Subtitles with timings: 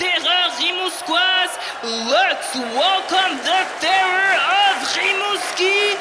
[0.00, 1.58] terreur.
[1.82, 4.32] Let's welcome the terror
[4.64, 5.96] of Rimouski,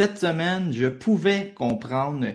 [0.00, 2.28] Cette semaine, je pouvais comprendre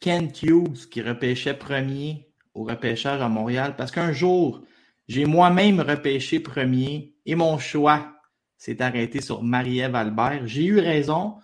[0.00, 4.62] Ken Hughes qui repêchait premier au repêchage à Montréal parce qu'un jour,
[5.06, 8.10] j'ai moi-même repêché premier et mon choix
[8.56, 10.46] s'est arrêté sur Marie-Ève Albert.
[10.46, 11.34] J'ai eu raison.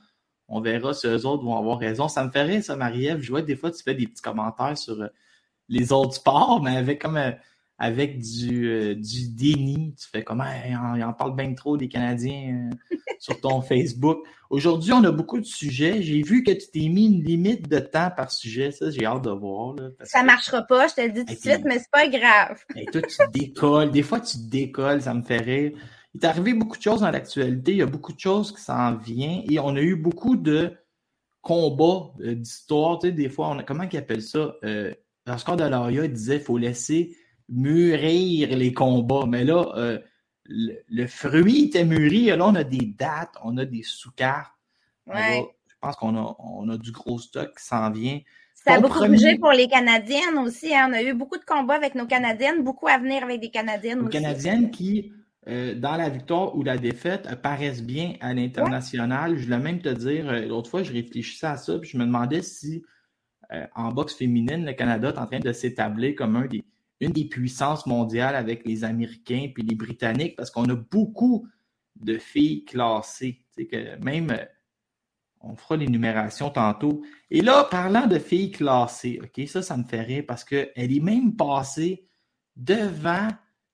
[0.49, 2.09] On verra si eux autres vont avoir raison.
[2.09, 3.21] Ça me rire, ça, Marie-Ève.
[3.21, 4.97] Je vois des fois, tu fais des petits commentaires sur
[5.69, 7.33] les autres sports, mais avec comme euh,
[7.79, 9.95] avec du, euh, du déni.
[10.01, 13.39] Tu fais comme Ah, il en, il en parle bien trop des Canadiens euh, sur
[13.41, 14.19] ton Facebook.
[14.49, 16.03] Aujourd'hui, on a beaucoup de sujets.
[16.03, 18.71] J'ai vu que tu t'es mis une limite de temps par sujet.
[18.71, 19.75] Ça, j'ai hâte de voir.
[19.75, 21.79] Là, parce Ça que- marchera pas, je te le dis tout de Hey, suite, mais
[21.79, 22.59] c'est pas grave.
[22.75, 23.91] Hey, toi, tu décolles.
[23.91, 25.73] Des fois, tu décolles, ça me fait rire.
[26.15, 27.73] Il est arrivé beaucoup de choses dans l'actualité.
[27.73, 29.43] Il y a beaucoup de choses qui s'en viennent.
[29.51, 30.73] Et on a eu beaucoup de
[31.43, 32.99] combats, euh, d'histoires.
[33.01, 34.55] Tu sais, des fois, on a, comment ils appellent ça?
[34.65, 34.95] Euh,
[35.29, 37.17] Oscar de il disait qu'il faut laisser
[37.49, 39.27] mûrir les combats.
[39.27, 39.99] Mais là, euh,
[40.45, 42.27] le, le fruit était mûri.
[42.27, 44.53] Là, on a des dates, on a des sous-cartes.
[45.07, 45.47] Ouais.
[45.69, 48.21] Je pense qu'on a, on a du gros stock qui s'en vient.
[48.55, 50.75] Ça a beaucoup bougé pour les Canadiennes aussi.
[50.75, 50.89] hein.
[50.91, 54.01] On a eu beaucoup de combats avec nos Canadiennes, beaucoup à venir avec des Canadiennes
[54.01, 54.19] Aux aussi.
[54.19, 55.13] Canadiennes qui,
[55.47, 59.37] euh, dans la victoire ou la défaite, apparaissent bien à l'international.
[59.39, 62.05] Je voulais même te dire, euh, l'autre fois, je réfléchissais à ça, puis je me
[62.05, 62.83] demandais si,
[63.53, 66.65] euh, en boxe féminine, le Canada est en train de s'établir comme un des,
[67.01, 71.47] une des puissances mondiales avec les Américains puis les Britanniques, parce qu'on a beaucoup
[71.97, 73.43] de filles classées.
[73.57, 74.45] Que même, euh,
[75.41, 77.03] on fera l'énumération tantôt.
[77.31, 81.03] Et là, parlant de filles classées, OK, ça, ça me fait rire parce qu'elle est
[81.03, 82.07] même passée
[82.57, 83.29] devant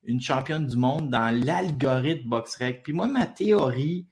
[0.05, 2.83] une championne du monde dans l'algorithme BoxRec.
[2.83, 4.09] Puis moi, ma théorie,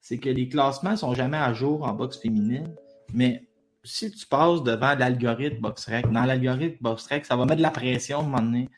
[0.00, 2.74] c'est que les classements sont jamais à jour en boxe féminine,
[3.12, 3.46] mais
[3.84, 8.18] si tu passes devant l'algorithme BoxRec, dans l'algorithme BoxRec, ça va mettre de la pression
[8.18, 8.70] à un moment donné.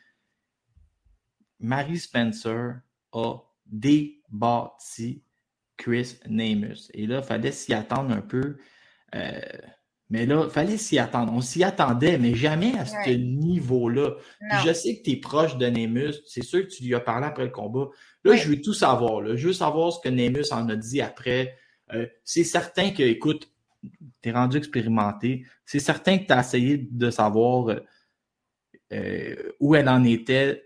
[1.61, 2.75] Mary Spencer
[3.13, 3.35] a
[3.67, 5.23] débattu
[5.77, 6.91] Chris Namus.
[6.95, 8.57] Et là, il fallait s'y attendre un peu.
[9.15, 9.41] Euh,
[10.11, 11.33] mais là, il fallait s'y attendre.
[11.33, 13.17] On s'y attendait, mais jamais à ce Ouais.
[13.17, 14.17] niveau-là.
[14.65, 16.15] Je sais que tu es proche de Nemus.
[16.27, 17.89] C'est sûr que tu lui as parlé après le combat.
[18.25, 18.37] Là, Ouais.
[18.39, 19.21] je veux tout savoir.
[19.23, 19.35] Là.
[19.37, 21.57] Je veux savoir ce que Nemus en a dit après.
[21.93, 23.49] Euh, c'est certain que, écoute,
[24.23, 25.47] es rendu expérimenté.
[25.65, 27.81] C'est certain que tu as essayé de savoir euh,
[28.93, 30.63] euh, où elle en était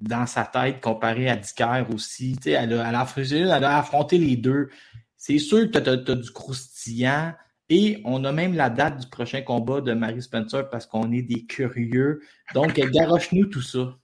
[0.00, 2.36] dans sa tête comparé à Dicker aussi.
[2.46, 4.68] Elle, a, elle, a, elle a affronté les deux.
[5.16, 7.34] C'est sûr que tu as, du croustillant.
[7.70, 11.22] Et on a même la date du prochain combat de Mary Spencer parce qu'on est
[11.22, 12.20] des curieux.
[12.52, 13.96] Donc, garoche-nous tout ça.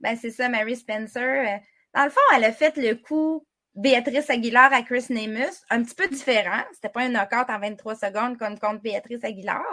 [0.00, 1.60] Ben, c'est ça, Mary Spencer.
[1.92, 3.44] Dans le fond, elle a fait le coup
[3.76, 6.62] Béatrice Aguilar à Chris Namus, un petit peu différent.
[6.72, 9.64] C'était pas un knockout en 23 secondes comme contre Béatrice Aguilar,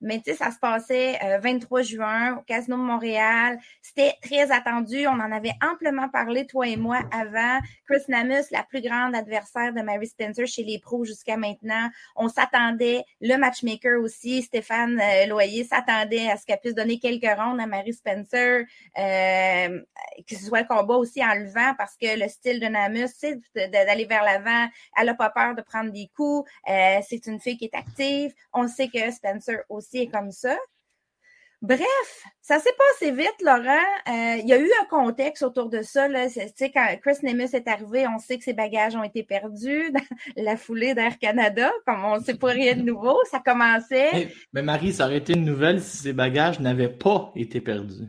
[0.00, 3.58] mais tu sais, ça se passait euh, 23 juin au Casino de Montréal.
[3.82, 5.08] C'était très attendu.
[5.08, 7.58] On en avait amplement parlé, toi et moi, avant.
[7.88, 11.90] Chris Namus, la plus grande adversaire de Mary Spencer chez les pros jusqu'à maintenant.
[12.14, 17.36] On s'attendait, le matchmaker aussi, Stéphane euh, Loyer, s'attendait à ce qu'elle puisse donner quelques
[17.36, 18.66] rondes à Mary Spencer,
[18.98, 19.80] euh,
[20.28, 23.36] que ce soit le combat aussi en levant, parce que le style de Namus, c'est
[23.54, 24.68] d'aller vers l'avant.
[24.98, 26.48] Elle n'a pas peur de prendre des coups.
[26.68, 28.32] Euh, c'est une fille qui est active.
[28.52, 30.56] On sait que Spencer aussi est comme ça.
[31.60, 33.82] Bref, ça s'est passé vite, Laurent.
[34.08, 36.06] Euh, il y a eu un contexte autour de ça.
[36.06, 36.28] Là.
[36.72, 40.00] Quand Chris Nemus est arrivé, on sait que ses bagages ont été perdus dans
[40.36, 43.18] la foulée d'Air Canada, comme on ne sait pas rien de nouveau.
[43.28, 44.08] Ça commençait.
[44.12, 48.06] Hey, mais Marie, ça aurait été une nouvelle si ses bagages n'avaient pas été perdus.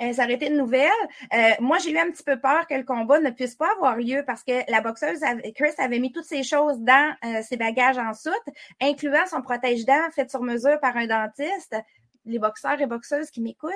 [0.00, 0.90] Euh, ça aurait été une nouvelle.
[1.34, 3.96] Euh, moi, j'ai eu un petit peu peur que le combat ne puisse pas avoir
[3.96, 5.20] lieu parce que la boxeuse,
[5.54, 8.34] Chris, avait mis toutes ces choses dans euh, ses bagages en soute,
[8.80, 11.76] incluant son protège-dents fait sur mesure par un dentiste.
[12.24, 13.72] les boxeurs et boxeuses qui m'écoutent,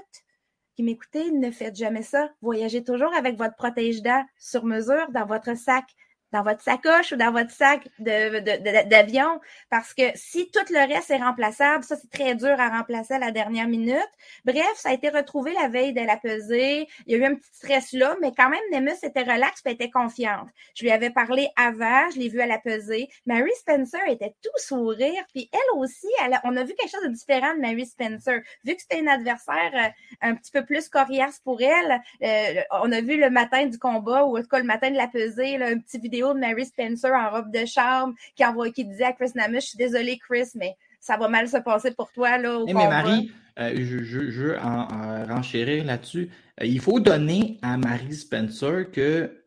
[0.75, 2.31] qui m'écoutez, ne faites jamais ça.
[2.41, 5.85] Voyagez toujours avec votre protège-dents sur mesure dans votre sac
[6.32, 9.41] dans votre sacoche ou dans votre sac d'avion,
[9.71, 13.19] parce que si tout le reste est remplaçable, ça c'est très dur à remplacer à
[13.19, 13.99] la dernière minute.
[14.44, 16.88] Bref, ça a été retrouvé la veille de la pesée.
[17.06, 19.71] Il y a eu un petit stress là, mais quand même, Nemus était relax et
[19.71, 20.49] était confiante.
[20.75, 23.09] Je lui avais parlé avant, je l'ai vu à la pesée.
[23.26, 26.09] Mary Spencer était tout sourire, puis elle aussi,
[26.44, 28.41] on a vu quelque chose de différent de Mary Spencer.
[28.65, 29.88] Vu que c'était une adversaire euh,
[30.21, 34.25] un petit peu plus coriace pour elle, euh, on a vu le matin du combat,
[34.25, 36.65] ou en tout cas le matin de la pesée, là, un petit vidéo de Mary
[36.65, 40.19] Spencer en robe de chambre qui, envoie, qui disait à Chris Namish, je suis désolée
[40.19, 42.38] Chris, mais ça va mal se passer pour toi.
[42.38, 46.31] Là, au mais Marie, euh, je, veux en, renchérir là-dessus.
[46.62, 49.44] Euh, il faut donner à Mary Spencer que,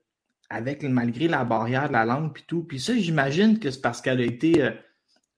[0.49, 4.01] avec malgré la barrière de la langue puis tout, puis ça, j'imagine que c'est parce
[4.01, 4.61] qu'elle a été.
[4.61, 4.71] Euh,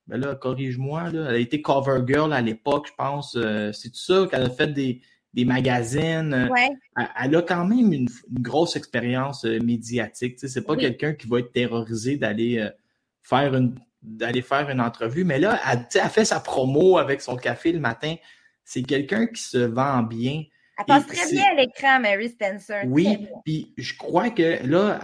[0.08, 3.38] ben là, corrige-moi, elle a été cover girl à l'époque, je pense.
[3.74, 5.02] c'est tout ça qu'elle a fait des,
[5.34, 6.34] des magazines.
[6.34, 10.36] Euh, elle, a quand même une, grosse expérience euh, médiatique.
[10.36, 12.70] Tu sais, c'est pas quelqu'un qui va être terrorisé d'aller euh,
[13.24, 15.26] faire une d'aller faire une entrevue.
[15.26, 18.16] Mais là, elle, a fait sa promo avec son café le matin.
[18.64, 20.44] C'est quelqu'un qui se vend bien.
[20.78, 22.84] Elle passe très bien à l'écran, Mary Spencer.
[22.88, 25.02] Oui, puis je crois que là,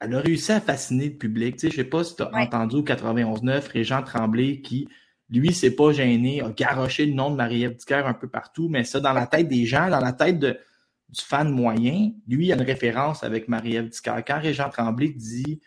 [0.00, 1.56] elle, a réussi à fasciner le public.
[1.56, 4.86] Tu sais, je sais pas si tu as entendu au 91.9 Régent Tremblay qui
[5.32, 9.00] lui, c'est pas gêné, a garoché le nom de Marie-Ève un peu partout, mais ça,
[9.00, 10.54] dans la tête des gens, dans la tête du
[11.16, 15.60] fan moyen, lui, il a une référence avec Marie-Ève Quand Régent Tremblay dit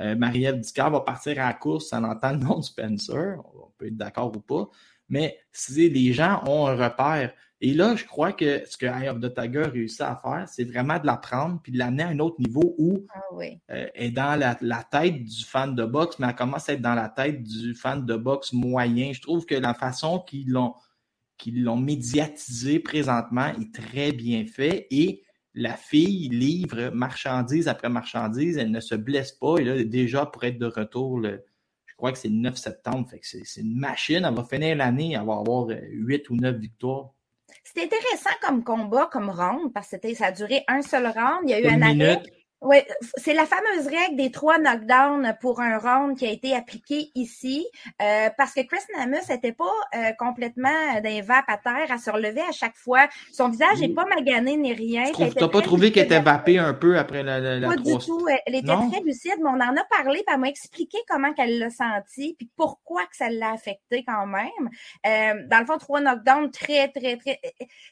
[0.00, 3.86] euh, Marie-Ève va partir à la course, ça entend le nom de Spencer, on peut
[3.86, 4.68] être d'accord ou pas,
[5.08, 5.38] mais
[5.78, 7.32] les gens ont un repère.
[7.66, 10.46] Et là, je crois que ce que Eye of the Tiger a réussi à faire,
[10.46, 13.90] c'est vraiment de l'apprendre puis de l'amener à un autre niveau où ah euh, elle
[13.94, 17.08] est dans la, tête du fan de boxe, mais elle commence à être dans la
[17.08, 19.14] tête du fan de boxe moyen.
[19.14, 20.74] Je trouve que la façon qu'ils l'ont
[21.38, 25.22] qu'ils l'ont médiatisé présentement est très bien fait et
[25.54, 29.56] la fille livre marchandise après marchandise, elle ne se blesse pas.
[29.56, 33.20] Et là, déjà pour être de retour, je crois que c'est le 9 septembre, fait
[33.20, 37.13] que c'est une machine, elle va finir l'année, elle va avoir 8 ou 9 victoires.
[37.64, 41.40] C'était intéressant comme combat, comme round, parce que ça a duré un seul round.
[41.44, 42.22] Il y a eu un arrêt.
[42.60, 42.78] Oui,
[43.16, 47.66] c'est la fameuse règle des trois knockdowns pour un round qui a été appliquée ici,
[48.00, 49.64] euh, parce que Chris Namus n'était pas
[49.94, 53.06] euh, complètement d'un vape à terre, à se relever à chaque fois.
[53.32, 55.04] Son visage n'est pas magané ni rien.
[55.12, 58.26] Tu n'as pas trouvé qu'elle était vapée un peu après la, la, Pas du tout.
[58.46, 61.58] Elle était très lucide, mais on en a parlé, puis elle m'a expliqué comment qu'elle
[61.58, 64.70] l'a senti, puis pourquoi que ça l'a affecté quand même.
[65.06, 67.40] Euh, dans le fond, trois knockdowns très, très, très...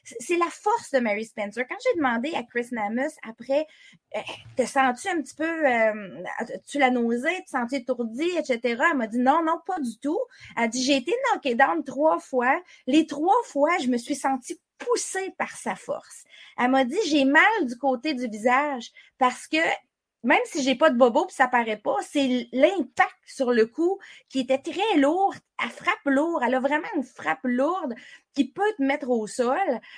[0.03, 1.63] C'est la force de Mary Spencer.
[1.69, 3.67] Quand j'ai demandé à Chris Namus après
[4.65, 6.23] te sens-tu un petit peu, euh,
[6.67, 8.59] tu la nausée, tu sens étourdi, etc.
[8.91, 10.19] Elle m'a dit non, non, pas du tout.
[10.57, 12.61] Elle dit, j'ai été knockée down trois fois.
[12.87, 16.23] Les trois fois, je me suis sentie poussée par sa force.
[16.57, 19.57] Elle m'a dit, j'ai mal du côté du visage parce que
[20.23, 23.99] même si j'ai pas de bobo puis ça paraît pas, c'est l'impact sur le coup
[24.29, 25.35] qui était très lourd.
[25.61, 26.41] Elle frappe lourd.
[26.45, 27.93] Elle a vraiment une frappe lourde
[28.33, 29.57] qui peut te mettre au sol.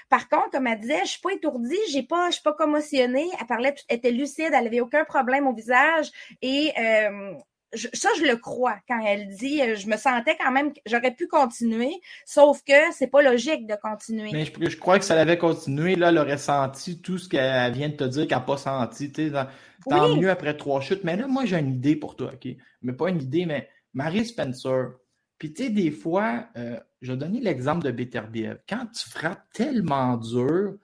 [0.10, 3.30] Par contre, comme elle disait, je suis pas étourdie, j'ai pas, je suis pas commotionnée.
[3.40, 6.12] Elle parlait, elle était lucide, elle avait aucun problème au visage
[6.42, 7.34] et euh,
[7.76, 11.28] ça, je le crois quand elle dit, euh, je me sentais quand même, j'aurais pu
[11.28, 14.30] continuer, sauf que c'est pas logique de continuer.
[14.32, 17.90] Mais je, crois que ça l'avait continué, là, elle aurait senti tout ce qu'elle vient
[17.90, 19.12] de te dire qu'elle n'a pas senti.
[19.12, 21.04] Tant mieux après trois chutes.
[21.04, 22.48] Mais là, moi, j'ai une idée pour toi, OK?
[22.82, 24.94] Mais pas une idée, mais Marie Spencer.
[25.38, 28.60] Puis, tu sais, des fois, euh, je vais donner l'exemple de Beterbiev.
[28.68, 30.76] Quand tu frappes tellement dur,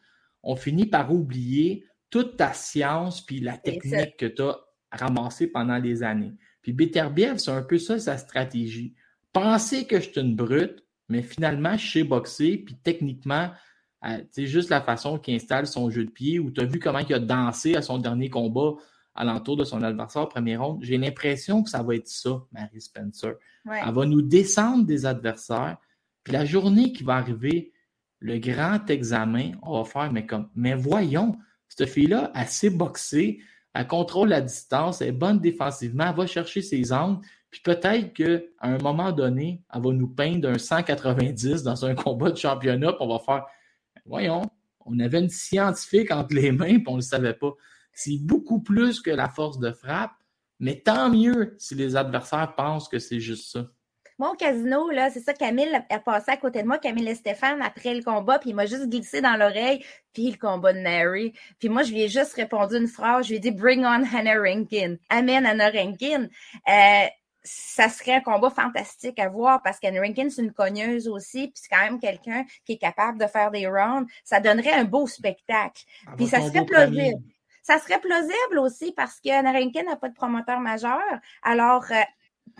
[0.44, 4.60] on finit par oublier toute ta science puis la technique que tu as
[4.92, 6.34] ramassée pendant des années.
[6.62, 8.94] Puis Beterbiev, c'est un peu ça sa stratégie.
[9.34, 13.51] Penser que je suis une brute, mais finalement, je sais boxer, puis techniquement,
[14.32, 17.00] c'est juste la façon qu'il installe son jeu de pied, ou tu as vu comment
[17.00, 18.74] il a dansé à son dernier combat
[19.13, 20.82] alentour de son adversaire au premier round.
[20.84, 23.34] J'ai l'impression que ça va être ça, Mary Spencer.
[23.65, 25.77] Elle va nous descendre des adversaires,
[26.24, 27.74] puis la journée qui va arriver,
[28.20, 31.38] le grand examen, on va faire, mais comme, mais voyons,
[31.68, 33.39] cette fille-là, elle sait boxer,
[33.74, 38.13] elle contrôle la distance, elle est bonne défensivement, elle va chercher ses angles, puis peut-être
[38.13, 42.94] qu'à un moment donné, elle va nous peindre un 190 dans un combat de championnat,
[42.94, 43.46] puis on va faire
[44.06, 44.44] Voyons,
[44.86, 47.54] on avait une scientifique entre les mains, puis on ne le savait pas.
[47.94, 50.13] C'est beaucoup plus que la force de frappe,
[50.60, 53.68] mais tant mieux si les adversaires pensent que c'est juste ça.
[54.30, 57.62] Au casino, là, c'est ça, Camille a passé à côté de moi, Camille et Stéphane,
[57.62, 61.34] après le combat, puis il m'a juste glissé dans l'oreille, puis le combat de Mary.
[61.60, 64.04] Puis moi, je lui ai juste répondu une phrase, je lui ai dit «Bring on
[64.13, 66.28] Hannah Rankin »,«Amen Hannah Rankin
[66.70, 67.08] euh,
[67.44, 71.54] ça serait un combat fantastique à voir parce qu'Anne Rankin, c'est une cogneuse aussi, puis
[71.56, 74.08] c'est quand même quelqu'un qui est capable de faire des rounds.
[74.24, 75.84] Ça donnerait un beau spectacle.
[76.18, 77.20] puis ça serait plausible.
[77.63, 81.00] Ça serait plausible aussi parce qu'Anne Rankin n'a pas de promoteur majeur.
[81.44, 82.01] Alors, euh,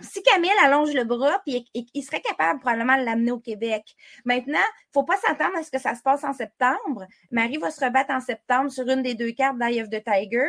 [0.02, 3.82] si Camille allonge le bras, puis il, serait capable probablement de l'amener au Québec.
[4.24, 7.06] Maintenant, il ne faut pas s'attendre à ce que ça se passe en septembre.
[7.30, 10.48] Marie va se rebattre en septembre sur une des deux cartes d'Eye of the Tiger.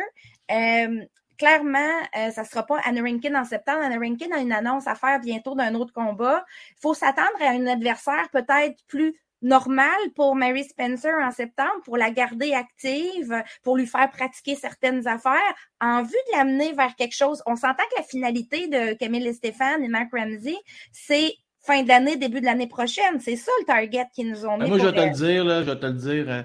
[0.50, 1.04] Euh,
[1.38, 1.78] clairement,
[2.16, 3.80] euh, ça ne sera pas Anna Rankin en septembre.
[3.82, 6.44] Anna Rankin a une annonce à faire bientôt d'un autre combat.
[6.70, 11.96] Il faut s'attendre à un adversaire peut-être plus normal pour Mary Spencer en septembre, pour
[11.96, 17.14] la garder active, pour lui faire pratiquer certaines affaires, en vue de l'amener vers quelque
[17.14, 17.42] chose.
[17.46, 20.56] On s'entend que la finalité de Camille et Stéphane et Mark Ramsey,
[20.92, 23.20] c'est fin d'année, début de l'année prochaine.
[23.20, 24.70] C'est ça le target qu'ils nous ont ben, mis.
[24.70, 26.24] Moi, je vais te le dire, là, je vais te le dire.
[26.28, 26.42] Euh,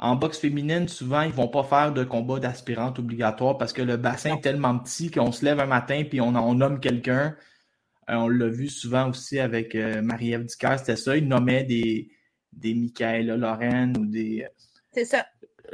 [0.00, 3.96] en boxe féminine, souvent, ils vont pas faire de combat d'aspirante obligatoire parce que le
[3.96, 7.36] bassin est tellement petit qu'on se lève un matin puis on, on nomme quelqu'un.
[8.08, 11.16] Euh, on l'a vu souvent aussi avec euh, Marie-Ève Ducaire, c'était ça.
[11.16, 12.08] Ils nommaient des,
[12.52, 14.46] des Michaela Lorraine ou des.
[14.92, 15.26] C'est ça.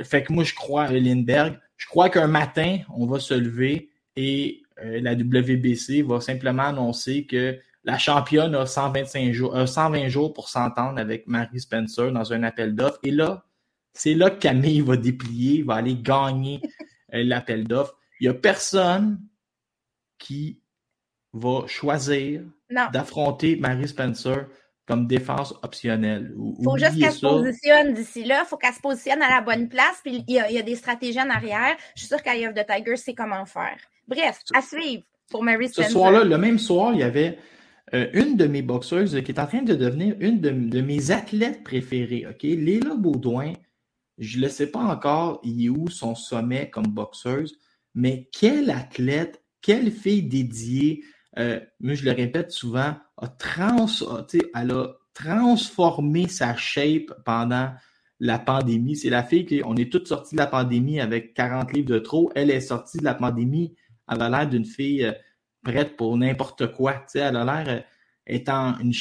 [0.02, 1.58] Fait que moi, je crois à Lindbergh.
[1.76, 7.26] Je crois qu'un matin, on va se lever et euh, la WBC va simplement annoncer
[7.26, 12.42] que la championne a 125 jours, 120 jours pour s'entendre avec Mary Spencer dans un
[12.42, 12.98] appel d'offres.
[13.04, 13.44] Et là,
[13.92, 16.60] c'est là que Camille va déplier, va aller gagner
[17.14, 17.96] euh, l'appel d'offres.
[18.20, 19.20] Il n'y a personne
[20.18, 20.60] qui
[21.32, 22.42] va choisir
[22.92, 24.46] d'affronter Mary Spencer
[24.86, 26.32] comme défense optionnelle.
[26.58, 28.42] Il faut juste qu'elle se positionne d'ici là.
[28.44, 30.00] Il faut qu'elle se positionne à la bonne place.
[30.04, 31.76] Puis il y a, des stratégies en arrière.
[31.94, 33.76] Je suis sûre qu'à of the Tiger sait comment faire.
[34.06, 35.88] Bref, à suivre pour Mary Spencer.
[35.88, 37.38] Ce soir-là, le même soir, il y avait
[37.94, 41.64] euh, une de mes boxeuses qui est en train de devenir une de, mes athlètes
[41.64, 42.26] préférées.
[42.28, 42.42] OK?
[42.42, 43.52] Léla Baudouin,
[44.18, 47.58] je ne sais pas encore il est où son sommet comme boxeuse,
[47.94, 51.02] mais quelle athlète, quelle fille dédiée.
[51.38, 53.86] Euh, moi, je le répète souvent, a trans,
[54.54, 57.72] elle a transformé sa shape pendant
[58.20, 58.96] la pandémie.
[58.96, 61.98] C'est la fille qui, on est toutes sorties de la pandémie avec 40 livres de
[61.98, 62.30] trop.
[62.34, 63.74] Elle est sortie de la pandémie.
[64.10, 65.12] Elle a l'air d'une fille euh,
[65.62, 67.04] prête pour n'importe quoi.
[67.14, 67.80] elle a l'air euh,
[68.26, 68.92] étant une,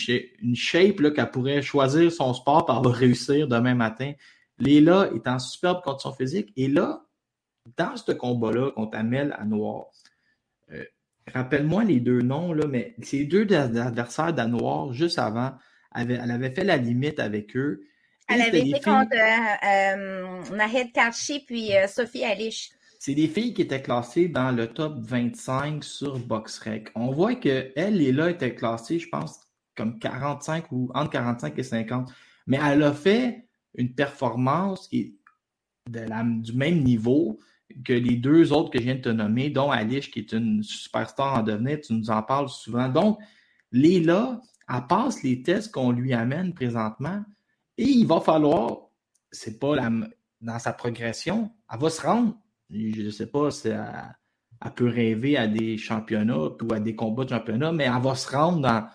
[0.42, 4.14] une shape qu'elle pourrait choisir son sport pour réussir demain matin.
[4.58, 6.54] Léla est en superbe condition physique.
[6.56, 7.06] Et là,
[7.78, 9.88] dans ce combat-là contre Amel à Noir,
[11.34, 15.54] rappelle-moi les deux noms, là, mais ces deux adversaires d'Anoir, juste avant,
[15.96, 17.84] elle avait fait la limite avec eux.
[18.28, 22.72] Elle avait été contre euh, euh, Nahed Karchi puis euh, Sophie Alish.
[23.00, 26.90] C'est des filles qui étaient classées dans le top 25 sur BoxRec.
[26.96, 29.42] On voit que elle et là étaient classées, je pense,
[29.76, 32.12] comme 45 ou entre 45 et 50.
[32.48, 35.20] Mais elle a fait une performance qui
[35.88, 37.38] de la, du même niveau
[37.84, 40.64] que les deux autres que je viens de te nommer, dont Alice, qui est une
[40.64, 42.90] superstar en devenir, tu nous en parles souvent.
[42.90, 43.20] Donc,
[43.72, 47.24] Léla, elle passe les tests qu'on lui amène présentement
[47.78, 48.90] et il va falloir,
[49.32, 49.76] c'est pas
[50.42, 52.38] dans sa progression, elle va se rendre,
[52.70, 57.26] je ne sais pas si elle, peut rêver à des championnats ou à des combats
[57.26, 58.88] de championnat, mais elle va se rendre dans,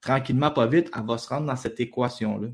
[0.00, 2.48] tranquillement, pas vite, elle va se rendre dans cette équation-là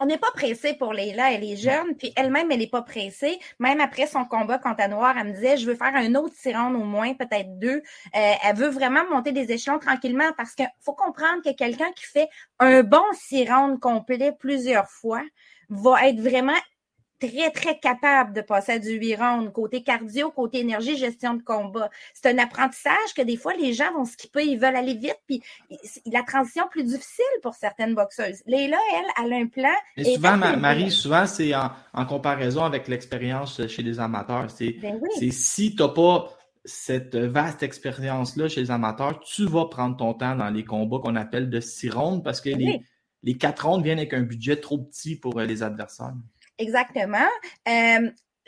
[0.00, 3.38] on n'est pas pressé pour Leila, elle est jeune, puis elle-même, elle n'est pas pressée.
[3.58, 6.74] Même après son combat contre Noir, elle me disait, je veux faire un autre siron
[6.74, 7.82] au moins, peut-être deux.
[8.14, 12.04] Euh, elle veut vraiment monter des échelons tranquillement parce qu'il faut comprendre que quelqu'un qui
[12.04, 12.28] fait
[12.60, 15.22] un bon siron complet plusieurs fois
[15.68, 16.56] va être vraiment
[17.18, 21.42] très, très capable de passer à du 8 rounds, côté cardio, côté énergie, gestion de
[21.42, 21.90] combat.
[22.14, 25.42] C'est un apprentissage que des fois, les gens vont skipper, ils veulent aller vite, puis
[26.06, 28.42] la transition plus difficile pour certaines boxeuses.
[28.46, 29.74] Léla, elle, elle a un plan.
[29.96, 34.50] Et souvent, Marie, souvent, c'est en, comparaison avec l'expérience chez les amateurs.
[34.50, 36.30] C'est ben si tu n'as pas
[36.64, 41.16] cette vaste expérience-là chez les amateurs, tu vas prendre ton temps dans les combats qu'on
[41.16, 42.82] appelle de six rondes parce que ben les,
[43.22, 46.14] les quatre rondes viennent avec un budget trop petit pour euh, les adversaires.
[46.58, 47.28] Exactement.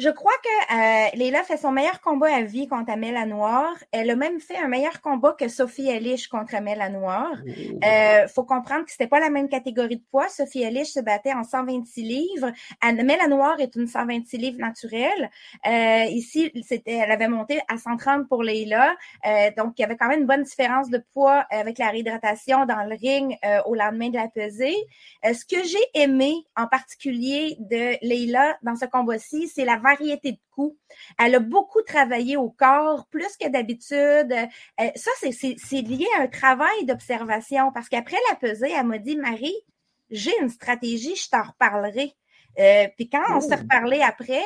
[0.00, 3.74] Je crois que euh, Leila fait son meilleur combat à vie contre Amel Noir.
[3.92, 7.30] Elle a même fait un meilleur combat que Sophie Elish contre Amel Noir.
[7.44, 10.28] Il euh, faut comprendre que c'était pas la même catégorie de poids.
[10.28, 12.50] Sophie Elish se battait en 126 livres.
[12.80, 15.30] Amel Noir est une 126 livres naturelle.
[15.66, 18.96] Euh, ici, c'était, elle avait monté à 130 pour Leila.
[19.26, 22.64] Euh, donc, il y avait quand même une bonne différence de poids avec la réhydratation
[22.64, 24.76] dans le ring euh, au lendemain de la pesée.
[25.24, 30.38] ce que j'ai aimé en particulier de Leila dans ce combat-ci, c'est la variété de
[30.50, 30.76] coups.
[31.18, 34.32] Elle a beaucoup travaillé au corps, plus que d'habitude.
[34.80, 39.16] Euh, ça, c'est lié à un travail d'observation parce qu'après la pesée, elle m'a dit,
[39.16, 39.56] Marie,
[40.10, 42.14] j'ai une stratégie, je t'en reparlerai.
[42.58, 43.62] Euh, puis quand on s'est oh.
[43.62, 44.42] reparlé après,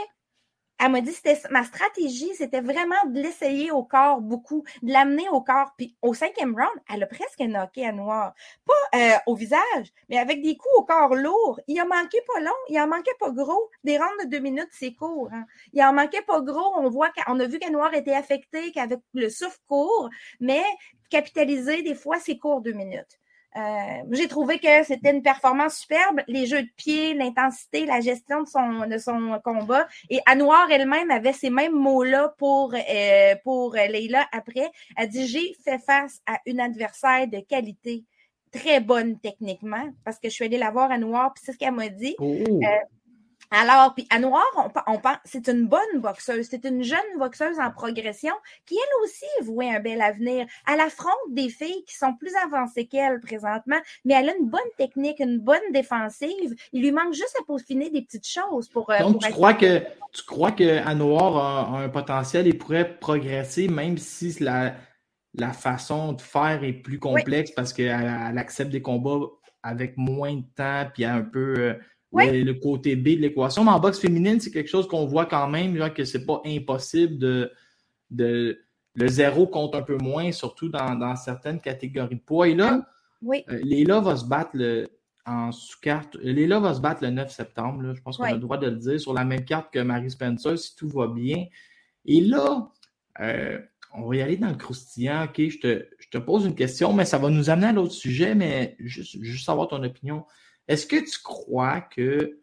[0.84, 5.26] elle m'a dit c'était ma stratégie, c'était vraiment de l'essayer au corps beaucoup, de l'amener
[5.30, 5.70] au corps.
[5.78, 8.34] Puis au cinquième round, elle a presque knocké à noir.
[8.66, 11.58] Pas euh, au visage, mais avec des coups au corps lourds.
[11.68, 13.70] Il a manqué pas long, il en manquait pas gros.
[13.82, 15.30] Des rounds de deux minutes, c'est court.
[15.32, 15.46] Hein.
[15.72, 16.74] Il en manquait pas gros.
[16.76, 20.62] On voit qu'on a vu qu'à noir était affecté, qu'avec le souffle court, mais
[21.08, 23.18] capitaliser, des fois, c'est court deux minutes.
[23.56, 26.20] Euh, j'ai trouvé que c'était une performance superbe.
[26.26, 29.86] Les jeux de pied, l'intensité, la gestion de son, de son combat.
[30.10, 34.70] Et Anouar elle-même avait ces mêmes mots-là pour, euh, pour Leila après.
[34.96, 38.04] Elle dit J'ai fait face à une adversaire de qualité
[38.54, 41.58] très bonne techniquement parce que je suis allée la voir à Noir, puis c'est ce
[41.58, 42.14] qu'elle m'a dit.
[42.18, 42.24] Oh.
[42.24, 42.66] Euh,
[43.50, 44.44] alors, puis à Noir,
[44.86, 48.34] on, pense, c'est une bonne boxeuse, c'est une jeune boxeuse en progression
[48.66, 50.46] qui, elle aussi, vouait un bel avenir.
[50.70, 54.60] Elle affronte des filles qui sont plus avancées qu'elle présentement, mais elle a une bonne
[54.76, 56.54] technique, une bonne défensive.
[56.72, 58.90] Il lui manque juste à peaufiner des petites choses pour.
[58.90, 59.80] Euh, Donc, tu, crois que,
[60.12, 64.74] tu crois que a, un potentiel et pourrait progresser, même si la,
[65.34, 69.26] la façon de faire est plus complexe parce qu'elle accepte des combats
[69.62, 71.54] avec moins de temps, puis un peu.
[71.58, 71.74] Euh,
[72.14, 73.64] le, côté B de l'équation.
[73.64, 76.40] Mais en boxe féminine, c'est quelque chose qu'on voit quand même, genre, que c'est pas
[76.44, 77.50] impossible de,
[78.10, 78.60] de.
[78.96, 82.48] Le zéro compte un peu moins, surtout dans, certaines catégories de poids.
[82.48, 82.86] Et là,
[83.22, 83.42] oui.
[83.48, 84.86] Euh, Léla va se battre le,
[85.26, 86.16] en sous-carte.
[86.22, 87.94] Léla va se battre le 9 septembre.
[87.94, 90.10] Je pense qu'on a le droit de le dire, sur la même carte que Marie
[90.10, 91.46] Spencer, si tout va bien.
[92.04, 92.70] Et là,
[93.20, 93.58] euh,
[93.94, 95.24] on va y aller dans le croustillant.
[95.24, 97.92] OK, je te, je te, pose une question, mais ça va nous amener à l'autre
[97.92, 100.24] sujet, mais juste, juste savoir ton opinion.
[100.68, 102.38] Est-ce que tu crois que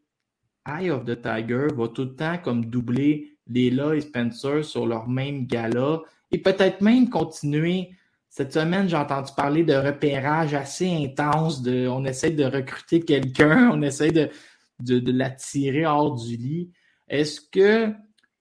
[0.68, 5.08] Eye of the Tiger va tout le temps comme doubler Leila et Spencer sur leur
[5.08, 6.02] même gala
[6.32, 7.90] et peut-être même continuer?
[8.30, 11.62] Cette semaine, j'ai entendu parler de repérage assez intense.
[11.68, 14.30] On essaie de recruter quelqu'un, on essaie de,
[14.80, 16.72] de, de l'attirer hors du lit.
[17.10, 17.94] Est-ce que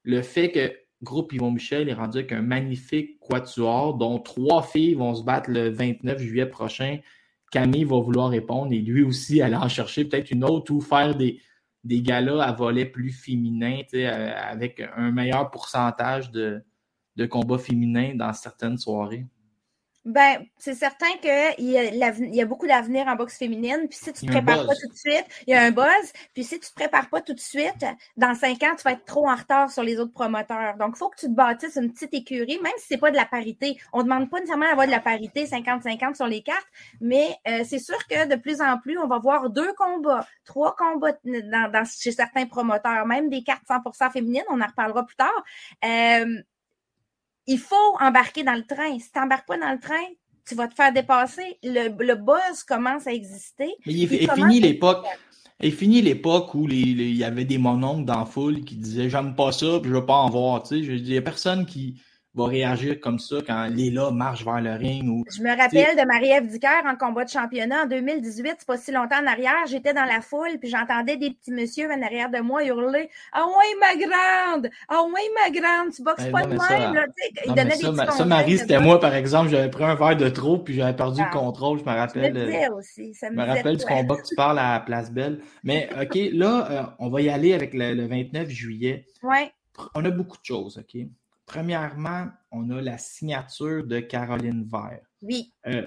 [0.04, 0.72] le fait que
[1.02, 5.50] Groupe Yvon Michel est rendu avec un magnifique quatuor dont trois filles vont se battre
[5.50, 6.98] le 29 juillet prochain
[7.50, 11.16] Camille va vouloir répondre et lui aussi aller en chercher peut-être une autre ou faire
[11.16, 11.40] des,
[11.84, 16.62] des galas à volet plus féminin, euh, avec un meilleur pourcentage de,
[17.16, 19.26] de combats féminins dans certaines soirées.
[20.10, 21.84] Ben, c'est certain qu'il y, a
[22.18, 23.86] y a beaucoup d'avenir en boxe féminine.
[23.88, 26.12] Puis si tu ne te prépares pas tout de suite, il y a un buzz.
[26.34, 27.84] Puis si tu ne te prépares pas tout de suite,
[28.16, 30.76] dans cinq ans, tu vas être trop en retard sur les autres promoteurs.
[30.78, 33.12] Donc, il faut que tu te bâtisses une petite écurie, même si ce n'est pas
[33.12, 33.78] de la parité.
[33.92, 36.66] On ne demande pas nécessairement d'avoir de la parité 50-50 sur les cartes,
[37.00, 40.74] mais euh, c'est sûr que de plus en plus, on va voir deux combats, trois
[40.74, 44.44] combats dans, chez certains promoteurs, même des cartes 100% féminines.
[44.50, 45.44] On en reparlera plus tard.
[45.84, 46.42] Euh,
[47.46, 48.98] il faut embarquer dans le train.
[48.98, 50.06] Si tu n'embarques pas dans le train,
[50.46, 51.58] tu vas te faire dépasser.
[51.62, 53.74] Le, buzz commence à exister.
[53.86, 55.04] Mais il, est fini l'époque.
[55.62, 59.34] Il fini l'époque où il y avait des mononcles dans la foule qui disaient J'aime
[59.34, 60.62] pas ça, puis je veux pas en voir.
[60.62, 62.00] Tu sais, il n'y a personne qui,
[62.34, 65.08] va réagir comme ça quand Léla marche vers le ring.
[65.08, 68.76] Ou, je me rappelle de Marie-Ève Dicker en combat de championnat en 2018, c'est pas
[68.76, 69.66] si longtemps en arrière.
[69.68, 73.46] J'étais dans la foule, puis j'entendais des petits messieurs en arrière de moi hurler Ah
[73.46, 74.70] ouais, ma grande!
[74.88, 75.92] Ah ouais, ma grande!
[75.92, 76.94] Tu boxes pas de même!
[76.94, 77.06] là,
[77.46, 79.50] Ils donnaient des ça, ça, Marie, c'était moi, par exemple.
[79.50, 81.32] J'avais pris un verre de trop, puis j'avais perdu le ah.
[81.32, 81.80] contrôle.
[81.80, 82.36] Je me rappelle.
[82.36, 83.12] Euh, aussi.
[83.14, 85.40] Ça me, me rappelle du combat que tu parles à la Place Belle.
[85.64, 89.06] Mais OK, là, euh, on va y aller avec le, le 29 juillet.
[89.22, 89.52] Ouais.
[89.94, 91.00] On a beaucoup de choses, OK?
[91.50, 95.00] Premièrement, on a la signature de Caroline Vert.
[95.20, 95.52] Oui.
[95.66, 95.84] Euh,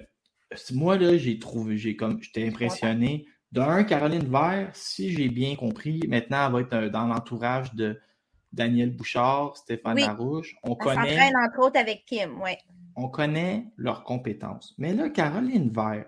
[0.71, 3.25] moi, là, j'ai trouvé, j'ai comme, j'étais impressionné.
[3.53, 7.97] D'un, Caroline Vert, si j'ai bien compris, maintenant, elle va être euh, dans l'entourage de
[8.51, 10.53] Daniel Bouchard, Stéphane Larouche.
[10.63, 11.31] On elle connaît.
[11.47, 12.51] entre autres avec Kim, oui.
[12.97, 14.75] On connaît leurs compétences.
[14.77, 16.05] Mais là, Caroline Vert,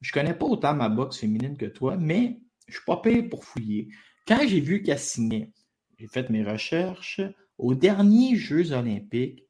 [0.00, 3.44] je connais pas autant ma boxe féminine que toi, mais je suis pas payé pour
[3.44, 3.88] fouiller.
[4.26, 5.52] Quand j'ai vu qu'elle signait,
[5.98, 7.20] j'ai fait mes recherches,
[7.58, 9.44] aux derniers Jeux olympiques,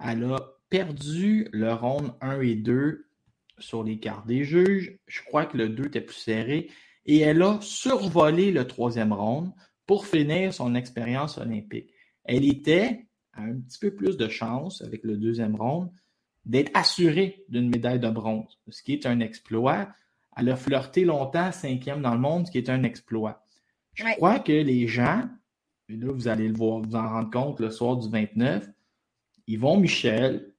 [0.00, 3.06] elle a perdu le round 1 et 2
[3.58, 4.98] sur les cartes des juges.
[5.06, 6.70] Je crois que le 2 était plus serré.
[7.06, 9.52] Et elle a survolé le troisième round
[9.86, 11.92] pour finir son expérience olympique.
[12.24, 15.90] Elle était à un petit peu plus de chance avec le deuxième round
[16.46, 19.88] d'être assurée d'une médaille de bronze, ce qui est un exploit.
[20.36, 23.44] Elle a flirté longtemps cinquième dans le monde, ce qui est un exploit.
[23.94, 25.28] Je crois que les gens
[25.88, 28.68] et là, vous allez le voir, vous en rendre compte le soir du 29.
[29.46, 30.54] Yvon Michel,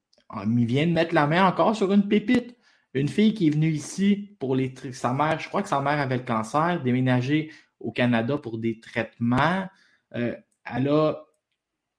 [0.45, 2.55] il vient de mettre la main encore sur une pépite.
[2.93, 5.99] Une fille qui est venue ici pour les sa mère, je crois que sa mère
[5.99, 9.67] avait le cancer, déménager au Canada pour des traitements.
[10.15, 10.33] Euh,
[10.63, 11.25] elle a,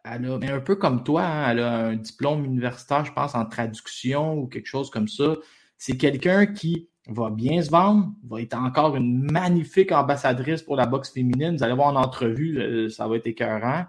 [0.05, 4.39] a, un peu comme toi, hein, elle a un diplôme universitaire, je pense, en traduction
[4.39, 5.37] ou quelque chose comme ça.
[5.77, 10.87] C'est quelqu'un qui va bien se vendre, va être encore une magnifique ambassadrice pour la
[10.87, 11.57] boxe féminine.
[11.57, 13.85] Vous allez voir en entrevue, euh, ça va être écœurant.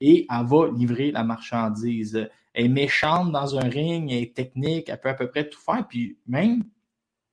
[0.00, 2.28] et elle va livrer la marchandise.
[2.54, 5.60] Elle est méchante dans un ring, elle est technique, elle peut à peu près tout
[5.60, 5.86] faire.
[5.88, 6.64] Puis même,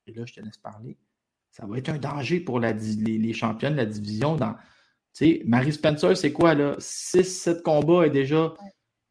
[0.08, 0.98] et là, je te laisse parler,
[1.52, 4.36] ça va être un danger pour les, championnes de la division.
[4.36, 4.56] Dans,
[5.46, 6.76] Marie Spencer, c'est quoi là?
[6.78, 8.54] 6-7 combats et déjà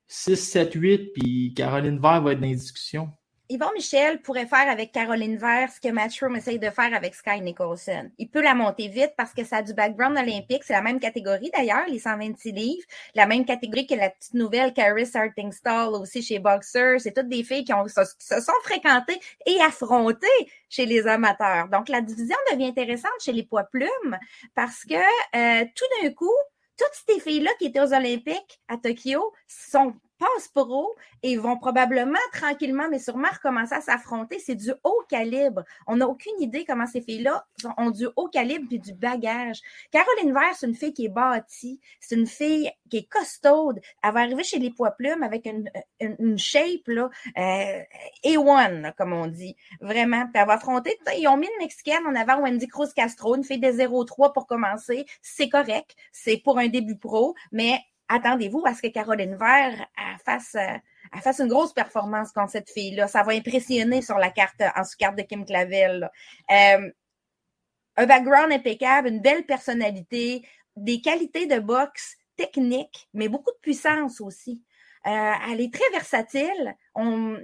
[0.08, 3.10] 6, 7, 8, puis Caroline Vert va être dans les discussions.
[3.50, 7.42] Yvon Michel pourrait faire avec Caroline Vert ce que Matchroom essaye de faire avec Sky
[7.42, 8.10] Nicholson.
[8.16, 10.64] Il peut la monter vite parce que ça a du background olympique.
[10.64, 12.86] C'est la même catégorie d'ailleurs, les 126 livres.
[13.14, 16.98] La même catégorie que la petite nouvelle Caris Artingstall aussi chez Boxer.
[17.00, 17.72] C'est toutes des filles qui,
[18.18, 20.26] se sont fréquentées et affrontées
[20.70, 21.68] chez les amateurs.
[21.68, 24.18] Donc la division devient intéressante chez les poids plumes
[24.54, 26.32] parce que euh, tout d'un coup,
[26.78, 32.18] toutes ces filles-là qui étaient aux Olympiques à Tokyo sont passe pro et vont probablement
[32.32, 34.38] tranquillement, mais sûrement recommencer à s'affronter.
[34.38, 35.62] C'est du haut calibre.
[35.86, 37.46] On n'a aucune idée comment ces filles-là
[37.78, 39.60] ont du haut calibre puis du bagage.
[39.90, 41.80] Caroline Vert, c'est une fille qui est bâtie.
[42.00, 43.80] C'est une fille qui est costaude.
[44.02, 47.82] Elle va arriver chez les poids plumes avec une, shape, là, euh,
[48.24, 49.56] A1, comme on dit.
[49.80, 50.24] Vraiment.
[50.24, 50.96] Puis elle va affronter.
[51.18, 54.46] Ils ont mis une Mexicaine en avant, Wendy Cruz Castro, une fille de 0-3 pour
[54.46, 55.06] commencer.
[55.22, 55.96] C'est correct.
[56.12, 59.86] C'est pour un début pro, mais attendez-vous à ce que Caroline Vert
[60.24, 63.08] fasse, euh, fasse une grosse performance contre cette fille-là.
[63.08, 66.10] Ça va impressionner sur la carte, en sous-carte de Kim Clavel.
[66.50, 66.90] Euh,
[67.96, 74.20] un background impeccable, une belle personnalité, des qualités de boxe techniques, mais beaucoup de puissance
[74.20, 74.62] aussi.
[75.06, 76.74] Euh, elle est très versatile.
[76.94, 77.36] On,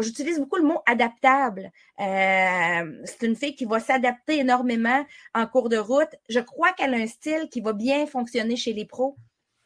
[0.00, 1.70] j'utilise beaucoup le mot adaptable.
[1.98, 6.14] c'est une fille qui va s'adapter énormément en cours de route.
[6.28, 9.16] Je crois qu'elle a un style qui va bien fonctionner chez les pros.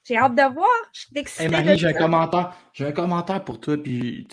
[0.05, 0.69] J'ai hâte de voir.
[0.93, 1.49] Je suis excitée.
[1.49, 2.55] Marie, j'ai un commentaire.
[2.73, 3.77] J'ai un commentaire pour toi.
[3.77, 4.27] Puis,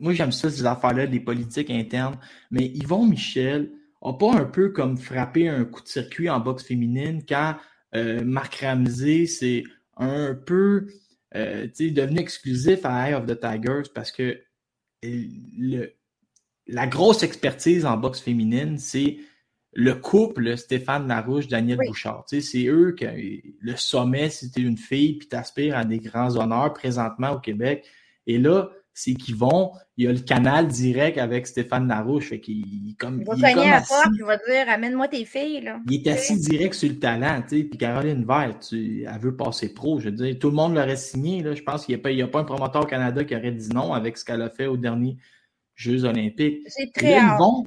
[0.00, 2.18] moi, j'aime ça, ces affaires-là, des politiques internes.
[2.50, 3.70] Mais Yvon Michel
[4.02, 7.56] a pas un peu comme frappé un coup de circuit en boxe féminine quand
[7.94, 9.62] euh, Marc Ramsey, c'est
[9.96, 10.88] un peu
[11.36, 14.40] euh, devenu exclusif à Eye of the Tigers parce que
[15.02, 15.94] le,
[16.66, 19.18] la grosse expertise en boxe féminine, c'est
[19.72, 22.24] le couple Stéphane Larouche, Daniel Bouchard.
[22.26, 26.72] c'est eux qui le sommet si tu une fille puis aspires à des grands honneurs
[26.72, 27.86] présentement au Québec.
[28.26, 32.28] Et là, c'est qu'ils vont, il y a le canal direct avec Stéphane Larouche.
[32.28, 33.22] Fait qu'il comme.
[33.22, 35.62] Il va cogner à porte, il va dire Amène-moi tes filles.
[35.62, 35.80] Là.
[35.88, 37.64] Il est assis direct sur le talent, tu sais.
[37.64, 39.98] Puis Caroline Vert, tu, elle veut passer pro.
[39.98, 41.42] Je veux dire, tout le monde l'aurait signé.
[41.42, 41.54] Là.
[41.54, 43.70] Je pense qu'il n'y a, pas, a pas un promoteur au Canada qui aurait dit
[43.70, 45.16] non avec ce qu'elle a fait aux derniers
[45.74, 46.60] Jeux Olympiques.
[46.68, 47.64] C'est très là, ils vont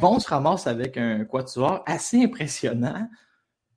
[0.00, 3.08] se ramasser avec un quatuor assez impressionnant.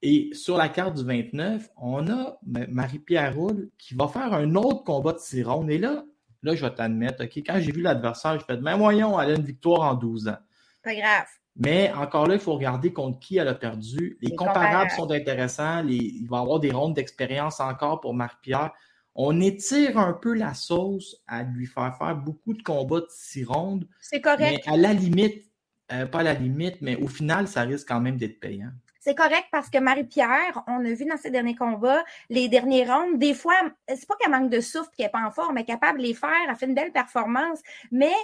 [0.02, 4.84] Et sur la carte du 29, on a Marie-Pierre Roule qui va faire un autre
[4.84, 6.04] combat de six Et là,
[6.44, 9.36] là, je vais t'admettre, OK, quand j'ai vu l'adversaire, je fais mais voyons, elle a
[9.36, 10.38] une victoire en 12 ans.
[10.84, 11.26] Pas grave.
[11.56, 14.18] Mais encore là, il faut regarder contre qui elle a perdu.
[14.22, 15.84] Les, comparables sont intéressants.
[15.88, 18.72] il va y avoir des rondes d'expérience encore pour Marie-Pierre.
[19.16, 23.46] On étire un peu la sauce à lui faire faire beaucoup de combats de six
[23.46, 23.88] rondes.
[24.02, 24.62] C'est correct.
[24.68, 25.46] Mais à la limite,
[25.92, 28.72] euh, pas la limite, mais au final, ça risque quand même d'être payant.
[29.00, 33.20] C'est correct parce que Marie-Pierre, on a vu dans ses derniers combats, les derniers rounds,
[33.20, 33.54] des fois,
[33.88, 36.16] c'est pas qu'elle manque de souffle, qu'elle n'est pas en forme, elle capable de les
[36.16, 37.60] faire, elle fait une belle performance,
[37.92, 38.16] mais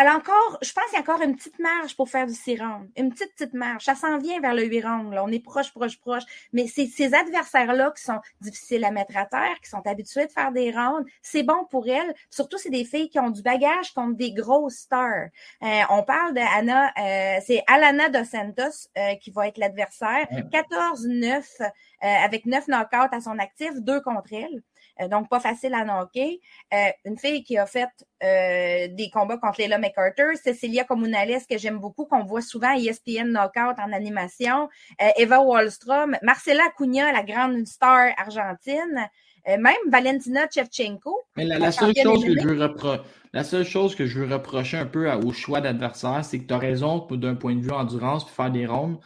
[0.00, 2.32] elle a encore, je pense qu'il y a encore une petite marge pour faire du
[2.32, 2.58] six
[2.96, 3.84] Une petite, petite marge.
[3.84, 5.14] Ça s'en vient vers le huit rounds.
[5.14, 5.22] Là.
[5.22, 6.22] On est proche, proche, proche.
[6.52, 10.32] Mais c'est ces adversaires-là qui sont difficiles à mettre à terre, qui sont habitués de
[10.32, 11.06] faire des rounds.
[11.20, 12.14] C'est bon pour elles.
[12.30, 15.28] Surtout, c'est des filles qui ont du bagage contre des grosses stars.
[15.62, 20.26] Euh, on parle de Anna, euh, c'est Alana Dos Santos euh, qui va être l'adversaire.
[20.52, 24.62] 14-9 avec 9 knockouts à son actif, deux contre elle.
[25.00, 26.40] Euh, donc pas facile à knocker.
[26.72, 27.88] Euh, une fille qui a fait
[28.22, 32.78] euh, des combats contre Leila McCarter, Cecilia Comunales, que j'aime beaucoup, qu'on voit souvent à
[32.78, 34.68] ESPN Knockout en animation,
[35.16, 39.08] Eva Wallstrom, Marcela Cunha, la grande star argentine,
[39.46, 41.18] même Valentina Chevchenko.
[41.36, 42.54] Mais la, seule chose que je veux
[43.32, 46.52] la seule chose que je veux reprocher un peu au choix d'adversaire, c'est que tu
[46.52, 48.98] as raison d'un point de vue endurance pour faire des rondes.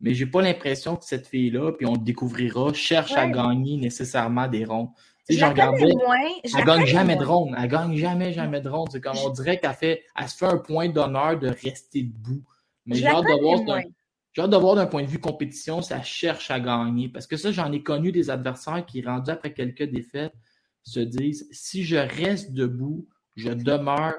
[0.00, 4.48] Mais j'ai pas l'impression que cette fille-là, puis on le découvrira, cherche à gagner nécessairement
[4.48, 4.90] des rondes.
[5.28, 5.92] Je regardais,
[6.44, 7.54] elle gagne jamais de ronde.
[7.58, 8.88] Elle gagne jamais, jamais de ronde.
[8.92, 12.44] C'est comme on dirait qu'elle fait, elle se fait un point d'honneur de rester debout.
[12.84, 17.08] Mais j'ai hâte de voir d'un point de vue compétition, ça cherche à gagner.
[17.08, 20.34] Parce que ça, j'en ai connu des adversaires qui, rendus après quelques défaites,
[20.84, 24.14] se disent si je reste debout, je demeure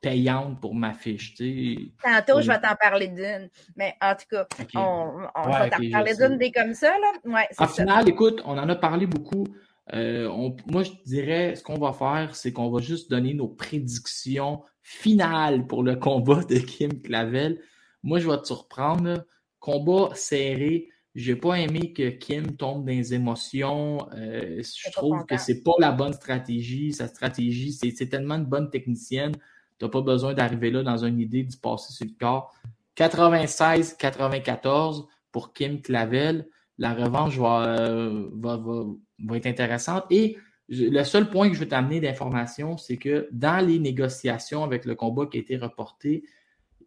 [0.00, 1.34] payante pour ma fiche.
[1.34, 3.48] Tantôt, je vais t'en parler d'une.
[3.76, 6.92] Mais en tout cas, on, va t'en parler d'une des comme ça.
[6.98, 7.12] Là.
[7.24, 9.46] Ouais, en final, écoute, on en a parlé beaucoup.
[9.92, 14.62] Euh, moi, je dirais, ce qu'on va faire, c'est qu'on va juste donner nos prédictions
[14.80, 17.60] finales pour le combat de Kim Clavel.
[18.02, 19.24] Moi, je vais te surprendre.
[19.58, 20.88] Combat serré.
[21.14, 24.08] J'ai pas aimé que Kim tombe dans les émotions.
[24.14, 26.92] Euh, je trouve que c'est pas la bonne stratégie.
[26.92, 29.32] Sa stratégie, c'est tellement une bonne technicienne.
[29.78, 32.54] Tu n'as pas besoin d'arriver là dans une idée d'y passer sur le corps.
[32.96, 36.48] 96-94 pour Kim Clavel.
[36.78, 38.84] La revanche euh, va, va,
[39.22, 40.04] va, être intéressante.
[40.10, 40.36] Et
[40.68, 44.94] le seul point que je veux t'amener d'information, c'est que dans les négociations avec le
[44.94, 46.24] combat qui a été reporté,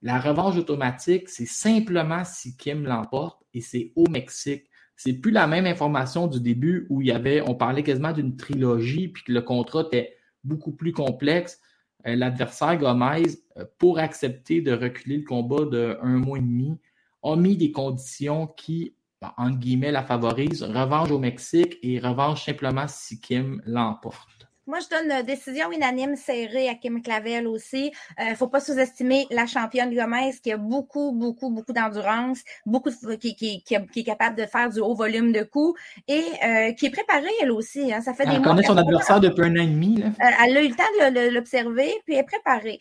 [0.01, 4.65] la revanche automatique, c'est simplement si Kim l'emporte et c'est au Mexique.
[4.95, 8.37] C'est plus la même information du début où il y avait, on parlait quasiment d'une
[8.37, 11.59] trilogie puis que le contrat était beaucoup plus complexe.
[12.07, 13.23] Euh, l'adversaire Gomez,
[13.57, 16.77] euh, pour accepter de reculer le combat de un mois et demi,
[17.23, 18.94] a mis des conditions qui,
[19.37, 20.63] entre guillemets, la favorisent.
[20.63, 24.47] Revanche au Mexique et revanche simplement si Kim l'emporte.
[24.67, 27.91] Moi, je donne une décision unanime serrée à Kim Clavel aussi.
[28.17, 32.39] Il euh, ne faut pas sous-estimer la championne Gomez qui a beaucoup, beaucoup, beaucoup d'endurance,
[32.65, 36.71] beaucoup qui, qui, qui, est capable de faire du haut volume de coups et euh,
[36.71, 37.93] qui est préparée elle aussi.
[37.93, 38.01] Hein.
[38.01, 39.97] Ça fait elle connaît son adversaire depuis un an et demi.
[39.97, 40.07] Là.
[40.07, 42.79] Euh, elle a eu le temps de l'observer, puis elle est préparée.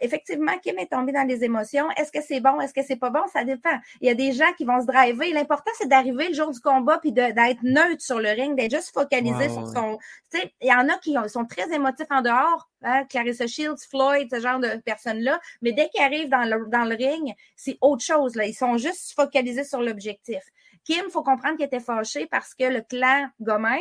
[0.00, 1.86] effectivement, Kim est tombée dans les émotions.
[1.96, 2.60] Est-ce que c'est bon?
[2.60, 3.22] Est-ce que c'est pas bon?
[3.32, 3.78] Ça dépend.
[4.00, 5.32] Il y a des gens qui vont se driver.
[5.32, 8.92] L'important, c'est d'arriver le jour du combat puis d'être neutre sur le ring, d'être juste
[8.92, 9.96] focalisé sur son.
[10.34, 14.40] Il y en a qui sont très émotifs en dehors, hein, Clarissa Shields, Floyd, ce
[14.40, 18.34] genre de personnes-là, mais dès qu'ils arrivent dans le, dans le ring, c'est autre chose.
[18.36, 18.46] Là.
[18.46, 20.42] Ils sont juste focalisés sur l'objectif.
[20.84, 23.80] Kim, il faut comprendre qu'il était fâché parce que le clan Gomez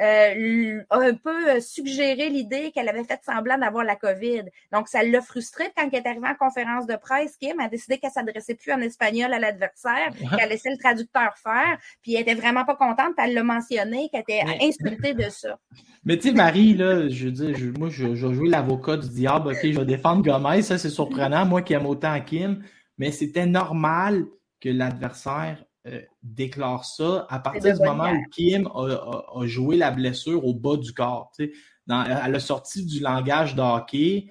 [0.00, 4.44] euh, a un peu suggéré l'idée qu'elle avait fait semblant d'avoir la COVID.
[4.72, 7.36] Donc, ça l'a frustré quand elle est arrivée en conférence de presse.
[7.36, 11.78] Kim a décidé qu'elle s'adressait plus en espagnol à l'adversaire, qu'elle laissait le traducteur faire,
[12.02, 15.58] puis elle était vraiment pas contente, puis elle l'a mentionné, qu'elle était insultée de ça.
[16.04, 19.08] Mais tu sais, Marie, là, je veux dire, moi, je, je vais jouer l'avocat du
[19.10, 22.62] diable, OK, je vais défendre Gomez, ça, c'est surprenant, moi qui aime autant Kim,
[22.96, 24.24] mais c'était normal
[24.60, 30.44] que l'adversaire euh, déclare ça à partir du moment où Kim a, joué la blessure
[30.44, 31.32] au bas du corps.
[31.86, 34.26] Dans, elle a sorti du langage de hockey.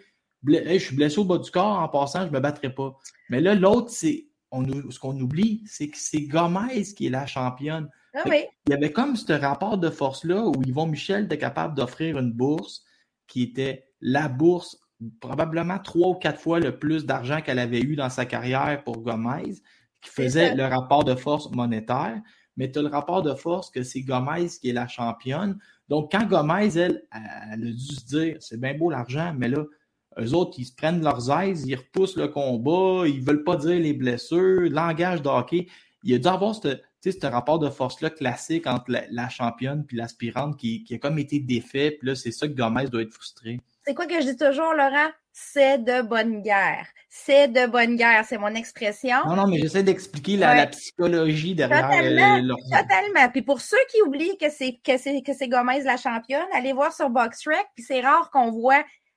[0.46, 2.96] je suis blessé au bas du corps, en passant, je ne me battrai pas.
[3.30, 7.26] Mais là, l'autre, c'est on, ce qu'on oublie, c'est que c'est Gomez qui est la
[7.26, 7.90] championne.
[8.14, 12.18] Ah il y avait comme ce rapport de force-là où Yvon Michel était capable d'offrir
[12.18, 12.84] une bourse
[13.28, 14.80] qui était la bourse,
[15.20, 19.02] probablement trois ou quatre fois le plus d'argent qu'elle avait eu dans sa carrière pour
[19.02, 19.56] Gomez
[20.02, 22.22] qui faisait le rapport de force monétaire,
[22.58, 25.58] mais tu as le rapport de force que c'est Gomez qui est la championne.
[25.88, 29.64] Donc, quand Gomez, elle, elle a dû se dire, c'est bien beau l'argent, mais là,
[30.20, 33.80] eux autres, ils se prennent leurs aises, ils repoussent le combat, ils veulent pas dire
[33.80, 35.68] les blessures, le langage de hockey.
[36.04, 40.58] Il a dû avoir ce, ce rapport de force-là classique entre la, championne puis l'aspirante
[40.58, 41.92] qui, qui, a comme été défait.
[41.92, 43.60] Puis là, c'est ça que Gomez doit être frustré.
[43.90, 45.10] C'est quoi que je dis toujours, Laurent?
[45.34, 49.18] C'est de bonne guerre c'est de bonne guerre, c'est mon expression.
[49.26, 51.90] Non, non, mais j'essaie d'expliquer la, psychologie derrière.
[51.90, 53.30] Totalement, totalement.
[53.32, 56.72] Puis pour ceux qui oublient que c'est que c'est que c'est Gomez la championne, allez
[56.72, 57.66] voir sur BoxRec.
[57.76, 59.09] Puis c'est rare qu'on voit euh,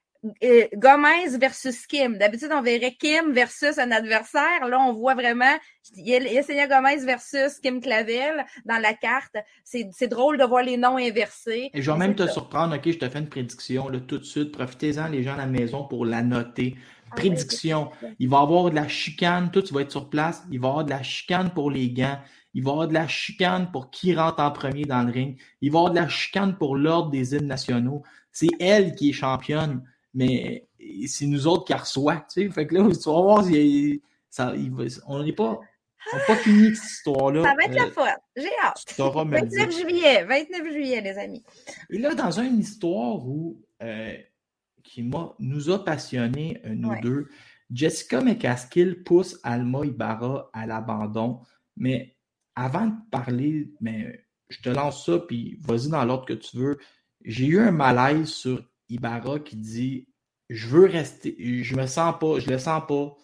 [0.75, 2.17] Gomez versus Kim.
[2.17, 4.67] D'habitude, on verrait Kim versus un adversaire.
[4.69, 5.57] Là, on voit vraiment
[5.97, 9.37] il y a, Gomez versus Kim Clavel dans la carte.
[9.65, 11.71] C'est drôle de voir les noms inversés.
[11.75, 12.77] Et je vais même te surprendre.
[12.77, 14.53] OK, je te fais une prédiction là, tout de suite.
[14.53, 16.77] Profitez-en, les gens à la maison, pour la noter.
[17.11, 17.91] Ah prédiction.
[18.21, 19.51] Il va y avoir de la chicane.
[19.51, 20.45] Toi, tu vas être sur place.
[20.53, 22.19] Il va y avoir de la chicane pour les gants.
[22.55, 25.41] Il va y avoir de la chicane pour qui rentre en premier dans le ring.
[25.61, 28.03] Il va y avoir de la chicane pour l'ordre des hymnes nationaux.
[28.31, 29.83] C'est elle qui est championne
[30.15, 30.69] mais
[31.07, 32.25] c'est nous autres qui reçoit.
[32.33, 32.51] Tu sais.
[32.51, 33.45] Fait que là, tu vas voir,
[34.31, 34.55] ça,
[35.07, 35.61] on n'est pas.
[36.13, 37.45] On pas fini cette histoire-là.
[37.45, 38.17] Ça va être la fois.
[38.35, 38.95] J'ai hâte.
[38.99, 41.45] 29 juillet, 29 juillet, les amis.
[41.91, 44.17] Et là, dans une histoire où euh,
[44.83, 47.29] qui nous a passionnés, euh, nous deux,
[47.73, 51.41] Jessica McCaskill pousse Alma Ibarra à l'abandon.
[51.77, 52.17] Mais
[52.55, 56.79] avant de parler, mais je te lance ça, puis vas-y dans l'ordre que tu veux.
[57.25, 58.63] J'ai eu un malaise sur
[58.95, 60.09] Ibarra qui dit
[60.49, 63.15] Je veux rester, je me sens pas, je le sens pas,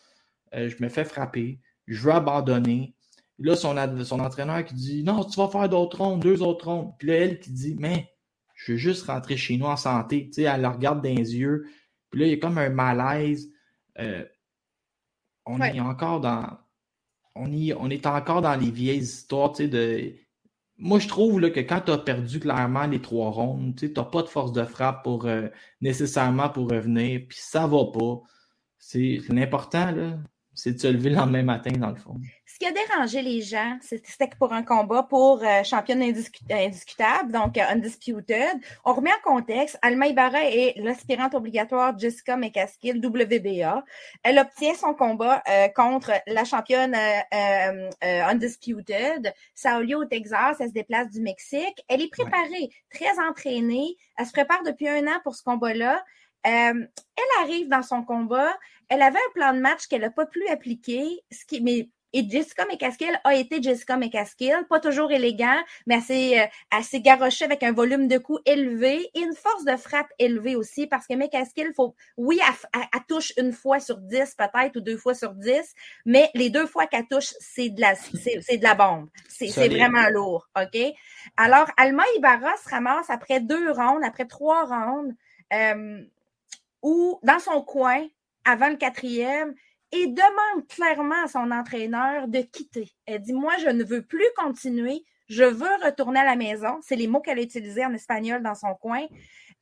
[0.54, 2.94] euh, je me fais frapper, je veux abandonner.
[3.38, 6.92] là, son, son entraîneur qui dit Non, tu vas faire d'autres rondes, deux autres rondes.
[6.98, 8.12] Puis là, elle qui dit Mais
[8.54, 10.26] je veux juste rentrer chez nous en santé.
[10.26, 11.66] Tu sais, elle le regarde dans les yeux.
[12.10, 13.52] Puis là, il y a comme un malaise.
[13.98, 14.24] Euh,
[15.46, 16.58] on est encore dans.
[17.34, 20.14] On, y, on est encore dans les vieilles histoires, tu sais, de
[20.78, 24.22] moi, je trouve que quand tu as perdu clairement les trois rondes, tu n'as pas
[24.22, 25.48] de force de frappe pour euh,
[25.80, 28.20] nécessairement pour revenir, puis ça va pas.
[28.78, 29.92] C'est l'important.
[30.58, 32.16] C'est de se lever le lendemain matin, dans le fond.
[32.44, 37.30] Ce qui a dérangé les gens, c'était que pour un combat pour euh, championne indiscutable,
[37.30, 38.56] donc euh, undisputed.
[38.84, 43.84] On remet en contexte, Alma Ibarra est l'aspirante obligatoire Jessica McCaskill, WBA.
[44.24, 46.96] Elle obtient son combat euh, contre la championne
[48.02, 49.32] undisputed.
[49.54, 51.84] Ça a lieu au Texas, elle se déplace du Mexique.
[51.88, 53.96] Elle est préparée, très entraînée.
[54.16, 56.02] Elle se prépare depuis un an pour ce combat-là.
[56.44, 56.88] Elle
[57.40, 58.56] arrive dans son combat.
[58.88, 62.28] Elle avait un plan de match qu'elle n'a pas pu appliquer, ce qui, mais et
[62.28, 67.02] Jessica McCaskill a été Jessica McCaskill, pas toujours élégant, mais assez, euh, assez
[67.42, 71.14] avec un volume de coups élevé et une force de frappe élevée aussi, parce que
[71.14, 72.40] McCaskill, faut, oui,
[72.74, 75.74] elle, touche une fois sur dix peut-être ou deux fois sur dix,
[76.06, 79.08] mais les deux fois qu'elle touche, c'est de la, c'est, de la bombe.
[79.28, 80.80] C'est, c'est vraiment lourd, OK?
[81.36, 85.14] Alors, Alma Ibarra se ramasse après deux rounds, après trois rounds,
[85.52, 86.02] euh,
[86.82, 88.06] où, dans son coin,
[88.44, 89.54] avant le quatrième,
[89.92, 92.90] et demande clairement à son entraîneur de quitter.
[93.06, 96.78] Elle dit, moi, je ne veux plus continuer, je veux retourner à la maison.
[96.82, 99.06] C'est les mots qu'elle a utilisés en espagnol dans son coin.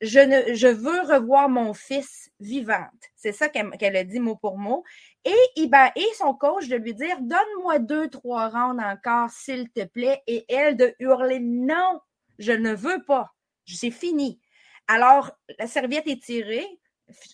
[0.01, 2.87] Je, ne, je veux revoir mon fils vivante.
[3.15, 4.83] C'est ça qu'elle a dit mot pour mot.
[5.25, 10.21] Et, et son coach de lui dire, donne-moi deux, trois rounds encore, s'il te plaît.
[10.27, 11.99] Et elle de hurler, non,
[12.37, 13.33] je ne veux pas.
[13.65, 14.39] C'est fini.
[14.87, 16.67] Alors, la serviette est tirée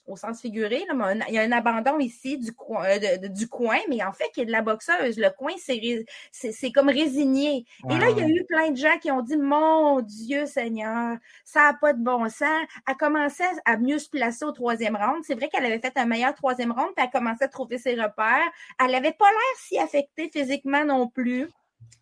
[0.06, 4.04] au sens figuré, il y a un abandon ici du, coin, euh, du coin, mais
[4.04, 5.18] en fait, il y a de la boxeuse.
[5.18, 7.66] Le coin, c'est comme résigné.
[7.90, 11.18] Et là, il y a eu plein de gens qui ont dit Mon Dieu Seigneur,
[11.44, 12.68] ça n'a pas de bon sens.
[12.88, 15.24] Elle commençait à mieux se placer au troisième round.
[15.24, 17.96] C'est vrai qu'elle avait fait un meilleur troisième round, puis elle commençait à trouver ses
[17.96, 18.52] repères.
[18.80, 21.50] Elle n'avait pas l'air si affectée physiquement non plus.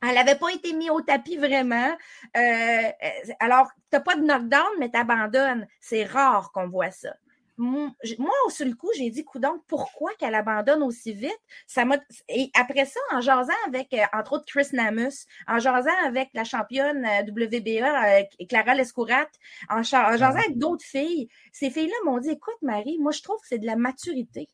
[0.04, 1.96] Elle n'avait pas été mise au tapis vraiment.
[2.36, 5.68] Euh, euh alors, tu n'as pas de knockdown, mais tu abandonnes.
[5.80, 7.14] C'est rare qu'on voit ça
[7.58, 11.40] moi, au seul coup, j'ai dit, coudon, pourquoi qu'elle abandonne aussi vite?
[11.68, 11.84] Ça
[12.30, 16.44] Et après ça, en jasant avec, euh, entre autres, Chris Namus, en jasant avec la
[16.44, 19.28] championne euh, WBA, euh, Clara Lescourat,
[19.70, 23.48] en, jasant avec d'autres filles, ces filles-là m'ont dit, écoute, Marie, moi, je trouve que
[23.48, 24.48] c'est de la maturité.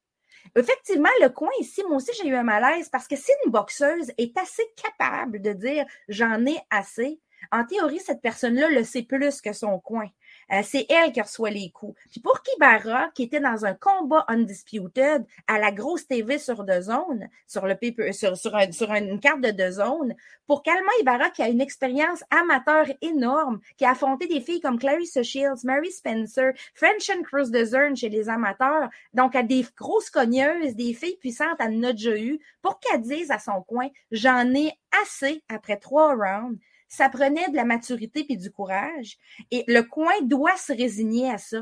[0.55, 4.11] Effectivement, le coin ici, moi aussi, j'ai eu un malaise parce que si une boxeuse
[4.17, 7.19] est assez capable de dire j'en ai assez,
[7.51, 10.07] en théorie, cette personne-là le sait plus que son coin.
[10.51, 11.99] Euh, c'est elle qui reçoit les coups.
[12.09, 16.81] Puis pour Kibara, qui était dans un combat undisputed à la grosse TV sur deux
[16.81, 17.75] zones, sur le
[18.11, 22.23] sur, sur, sur une carte de deux zones, pour Kalma Ibarra, qui a une expérience
[22.29, 27.51] amateur énorme, qui a affronté des filles comme Clarissa Shields, Mary Spencer, French and Cruz
[27.51, 32.39] de chez les amateurs, donc à des grosses cogneuses, des filles puissantes à notre eu,
[32.61, 34.71] pour qu'elle dise à son coin, j'en ai
[35.03, 39.17] assez après trois rounds ça prenait de la maturité puis du courage.
[39.51, 41.61] Et le coin doit se résigner à ça.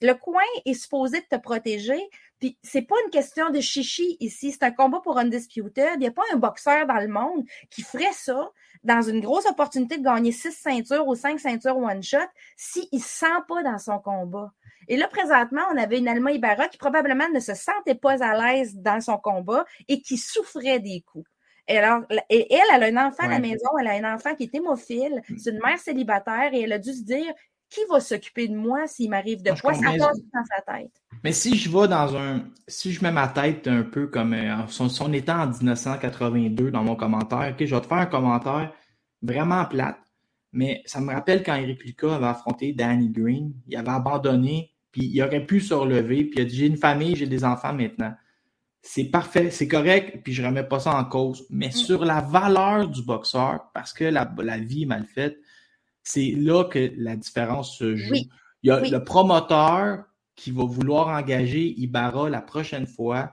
[0.00, 2.00] Le coin est supposé te protéger.
[2.38, 4.52] Puis c'est pas une question de chichi ici.
[4.52, 5.94] C'est un combat pour Undisputed.
[5.94, 8.50] Il n'y a pas un boxeur dans le monde qui ferait ça
[8.84, 12.18] dans une grosse opportunité de gagner six ceintures ou cinq ceintures one shot
[12.56, 14.52] s'il ne se sent pas dans son combat.
[14.88, 18.54] Et là, présentement, on avait une Alma Ibarra qui probablement ne se sentait pas à
[18.54, 21.28] l'aise dans son combat et qui souffrait des coups.
[21.68, 24.34] Et, alors, et elle, elle a un enfant à la maison, elle a un enfant
[24.34, 25.38] qui est hémophile, mm.
[25.38, 27.32] c'est une mère célibataire et elle a dû se dire
[27.68, 29.74] qui va s'occuper de moi s'il m'arrive de quoi?
[29.74, 30.92] Ça passe dans sa tête.
[31.24, 32.44] Mais si je vais dans un.
[32.68, 36.84] Si je mets ma tête un peu comme euh, son, son état en 1982 dans
[36.84, 38.72] mon commentaire, ok, je vais te faire un commentaire
[39.22, 39.98] vraiment plate,
[40.52, 45.06] mais ça me rappelle quand Eric Lucas avait affronté Danny Green, il avait abandonné, puis
[45.06, 47.72] il aurait pu se relever, puis il a dit J'ai une famille, j'ai des enfants
[47.72, 48.14] maintenant
[48.88, 51.44] c'est parfait, c'est correct, puis je remets pas ça en cause.
[51.50, 51.72] Mais mm.
[51.72, 54.24] sur la valeur du boxeur, parce que la,
[54.58, 55.38] vie est mal faite,
[56.04, 58.14] c'est là que la différence se joue.
[58.62, 60.04] Il y a le promoteur
[60.36, 63.32] qui va vouloir engager Ibarra la prochaine fois,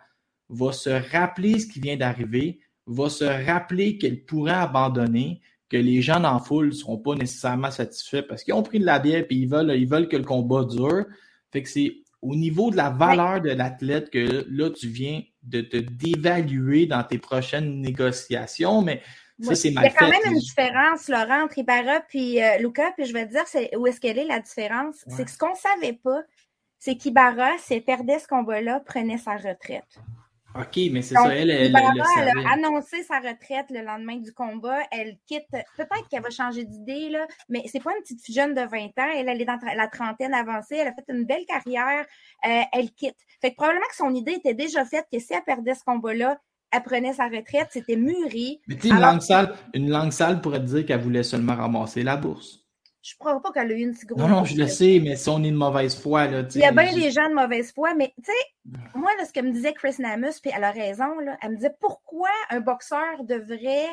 [0.50, 6.02] va se rappeler ce qui vient d'arriver, va se rappeler qu'elle pourrait abandonner, que les
[6.02, 9.00] gens dans la foule ne seront pas nécessairement satisfaits parce qu'ils ont pris de la
[9.00, 11.06] bière et ils veulent, ils veulent que le combat dure.
[11.52, 15.62] Fait que c'est au niveau de la valeur de l'athlète que là, tu viens de
[15.62, 19.02] te dévaluer dans tes prochaines négociations, mais
[19.42, 19.90] ça, c'est mal fait.
[19.90, 23.14] Il y a quand même une différence, Laurent, entre Ibarra et euh, Luca, puis je
[23.14, 25.04] vais te dire où est-ce qu'elle est la différence?
[25.08, 26.22] C'est que ce qu'on ne savait pas,
[26.80, 30.00] c'est qu'Ibarra, si elle perdait ce combat-là, prenait sa retraite.
[30.56, 34.78] OK, mais c'est ça, elle, elle, elle, a annoncé sa retraite le lendemain du combat.
[34.92, 38.62] Elle quitte, peut-être qu'elle va changer d'idée, là, mais c'est pas une petite jeune de
[38.62, 39.12] 20 ans.
[39.16, 40.76] Elle, elle est dans la trentaine avancée.
[40.76, 42.06] Elle a fait une belle carrière.
[42.46, 43.18] Euh, elle quitte.
[43.42, 46.38] Fait que probablement que son idée était déjà faite que si elle perdait ce combat-là,
[46.72, 47.70] elle prenait sa retraite.
[47.72, 48.62] C'était mûri.
[48.68, 52.16] Mais tu une, langue sale, une langue sale pourrait dire qu'elle voulait seulement ramasser la
[52.16, 52.63] bourse.
[53.04, 54.22] Je ne crois pas qu'elle a eu une si grosse.
[54.22, 56.44] Non, non, je le sais, mais si on est de mauvaise foi, là.
[56.56, 59.34] Il y a bien des gens de mauvaise foi, mais tu sais, moi, là, ce
[59.34, 62.62] que me disait Chris Namus, puis elle a raison, là, elle me disait pourquoi un
[62.62, 63.90] boxeur devrait.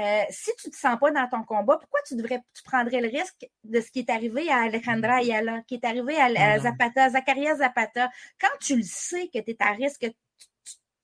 [0.00, 3.00] Euh, si tu ne te sens pas dans ton combat, pourquoi tu devrais tu prendrais
[3.00, 6.58] le risque de ce qui est arrivé à Alejandra Ayala, qui est arrivé à, à
[6.58, 10.08] Zapata, Zakaria Zapata, quand tu le sais que tu es à risque,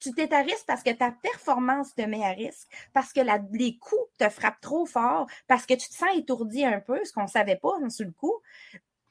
[0.05, 3.21] tu t'es à risque parce que ta performance te met à risque, parce que
[3.53, 7.13] les coups te frappent trop fort, parce que tu te sens étourdi un peu, ce
[7.13, 8.41] qu'on ne savait pas hein, sur le coup.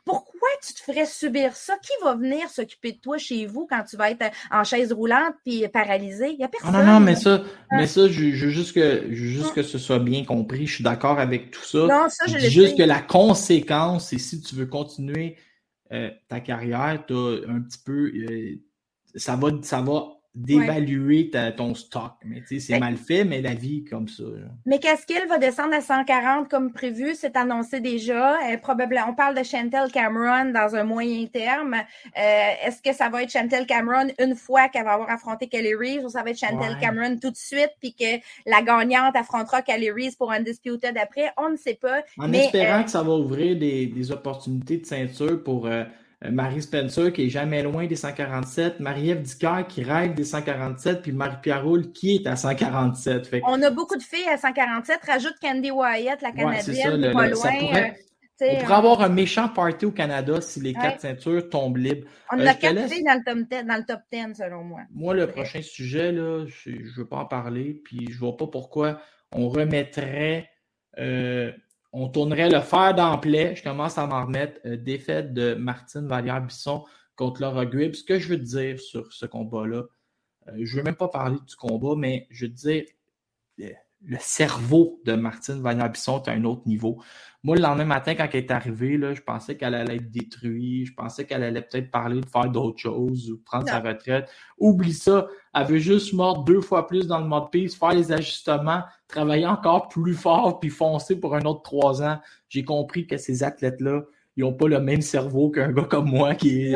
[0.05, 1.77] Pourquoi tu te ferais subir ça?
[1.81, 5.35] Qui va venir s'occuper de toi chez vous quand tu vas être en chaise roulante
[5.45, 6.31] puis paralysé?
[6.31, 6.73] Il n'y a personne.
[6.73, 7.41] non, non, mais ça,
[7.71, 10.67] mais ça, je, veux juste, que, juste que ce soit bien compris.
[10.67, 11.87] Je suis d'accord avec tout ça.
[11.87, 15.37] Non, ça, je, dis juste que la conséquence, c'est si tu veux continuer
[15.93, 18.11] euh, ta carrière, tu as un petit peu.
[18.13, 18.61] Euh,
[19.15, 20.03] ça va, ça va
[20.35, 22.13] d'évaluer ton stock.
[22.25, 24.23] Mais tu sais, c'est mal fait, mais la vie comme ça.
[24.65, 27.13] Mais qu'est-ce qu'il va descendre à 140 comme prévu?
[27.15, 28.37] C'est annoncé déjà.
[28.49, 31.75] Euh, probablement, on parle de Chantel Cameron dans un moyen terme.
[31.75, 35.75] Euh, est-ce que ça va être Chantel Cameron une fois qu'elle va avoir affronté Kelly
[35.75, 39.61] Reeves ou ça va être Chantel Cameron tout de suite puis que la gagnante affrontera
[39.61, 41.31] Kelly Reeves pour un Undisputed après?
[41.37, 42.01] On ne sait pas.
[42.17, 45.83] En espérant euh, que ça va ouvrir des, des opportunités de ceinture pour euh,
[46.31, 51.11] Marie Spencer qui est jamais loin des 147, Marie-Ève Dicker qui rêve des 147, puis
[51.11, 53.29] Marie-Pierre Roule qui est à 147.
[53.45, 54.99] On a beaucoup de filles à 147.
[55.05, 57.51] Rajoute Candy Wyatt, la Canadienne, ouais, pas loin.
[57.59, 57.95] Pourrait,
[58.41, 62.07] euh, on pourrait avoir un méchant party au Canada si les quatre ceintures tombent libres.
[62.31, 64.81] On euh, a quatre filles dans le, top 10, selon moi.
[64.91, 68.37] Moi, le prochain sujet, là, je ne veux pas en parler, puis je ne vois
[68.37, 68.99] pas pourquoi
[69.31, 70.49] on remettrait
[71.93, 73.53] on tournerait le fer d'emploi.
[73.53, 74.59] Je commence à m'en remettre.
[74.65, 76.83] Euh, défaite de Martine Vallière-Bisson
[77.15, 77.93] contre Laura Gribb.
[77.93, 79.83] Ce que je veux dire sur ce combat-là,
[80.47, 82.83] euh, je ne veux même pas parler du combat, mais je veux dire,
[83.61, 83.69] euh,
[84.05, 87.01] le cerveau de Martine Vallière-Bisson est à un autre niveau.
[87.43, 90.87] Moi, le lendemain matin, quand elle est arrivée, là, je pensais qu'elle allait être détruite.
[90.87, 94.29] Je pensais qu'elle allait peut-être parler de faire d'autres choses ou prendre sa retraite.
[94.57, 95.27] Oublie ça.
[95.53, 99.45] Elle veut juste mordre deux fois plus dans le mode piste, faire les ajustements, travailler
[99.45, 102.19] encore plus fort, puis foncer pour un autre trois ans.
[102.47, 104.03] J'ai compris que ces athlètes-là,
[104.35, 106.73] ils n'ont pas le même cerveau qu'un gars comme moi qui,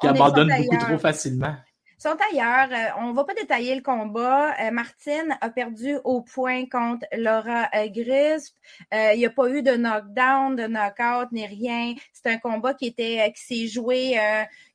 [0.00, 1.54] qui abandonne beaucoup trop facilement
[1.98, 2.68] sont ailleurs.
[2.72, 4.54] Euh, on ne va pas détailler le combat.
[4.60, 8.54] Euh, Martine a perdu au point contre Laura euh, Grisp.
[8.92, 11.94] il n'y a pas eu de knockdown, de knockout, ni rien.
[12.12, 14.18] C'est un combat qui était qui s'est joué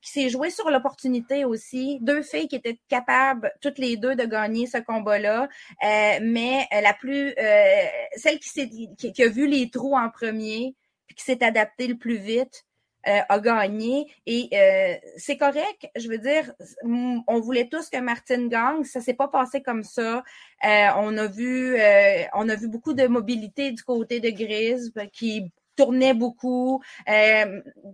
[0.01, 1.99] qui s'est joué sur l'opportunité aussi.
[2.01, 5.47] Deux filles qui étaient capables, toutes les deux, de gagner ce combat-là.
[6.21, 7.33] mais la plus
[8.15, 10.75] celle qui, qui, qui a vu les trous en premier,
[11.07, 12.65] puis qui s'est adaptée le plus vite,
[13.07, 15.89] euh, a gagné et euh, c'est correct.
[15.95, 18.83] Je veux dire, on voulait tous que Martine gagne.
[18.83, 20.23] Ça s'est pas passé comme ça.
[20.63, 21.75] Euh, on a vu,
[22.33, 26.83] on a vu beaucoup de mobilité du côté de Grisbe qui tournait beaucoup.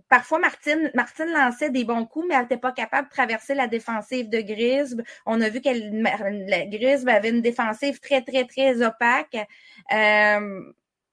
[0.08, 3.66] parfois, Martine, Martine lançait des bons coups, mais elle n'était pas capable de traverser la
[3.66, 5.02] défensive de Grisbe.
[5.24, 9.36] On a vu que Grisbe avait une défensive très, très, très opaque.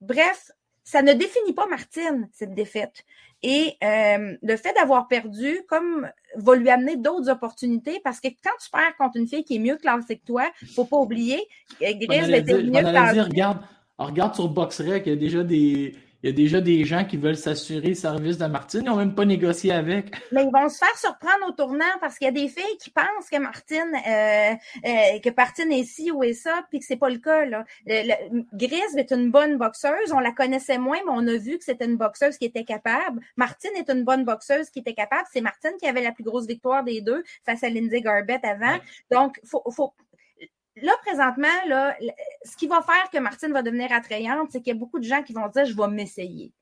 [0.02, 0.52] bref,
[0.86, 3.06] ça ne définit pas Martine, cette défaite.
[3.48, 8.50] Et euh, le fait d'avoir perdu, comme va lui amener d'autres opportunités, parce que quand
[8.60, 10.98] tu perds contre une fille qui est mieux classée que toi, il ne faut pas
[10.98, 11.40] oublier,
[11.80, 13.22] Gris était mieux classée.
[13.22, 13.60] Regarde,
[14.00, 15.94] regarde sur BoxRec, il y a déjà des,
[16.26, 18.82] il y a déjà des gens qui veulent s'assurer le service de Martine.
[18.84, 20.12] Ils n'ont même pas négocié avec.
[20.32, 22.90] Mais ils vont se faire surprendre au tournant parce qu'il y a des filles qui
[22.90, 24.56] pensent que Martine, euh,
[24.88, 27.46] euh, que Martine est ci ou est ça, puis que c'est pas le cas.
[27.46, 27.64] Là.
[27.86, 30.14] Est une bonne boxeuse.
[30.14, 33.22] On la connaissait moins, mais on a vu que c'était une boxeuse qui était capable.
[33.38, 35.28] Martine est une bonne boxeuse qui était capable.
[35.32, 38.80] C'est Martine qui avait la plus grosse victoire des deux face à Lindsay Garbett avant.
[39.12, 39.94] Donc, faut, faut,
[40.82, 41.96] là, présentement, là,
[42.44, 45.06] ce qui va faire que Martine va devenir attrayante, c'est qu'il y a beaucoup de
[45.06, 46.54] gens qui vont dire Je vais m'essayer.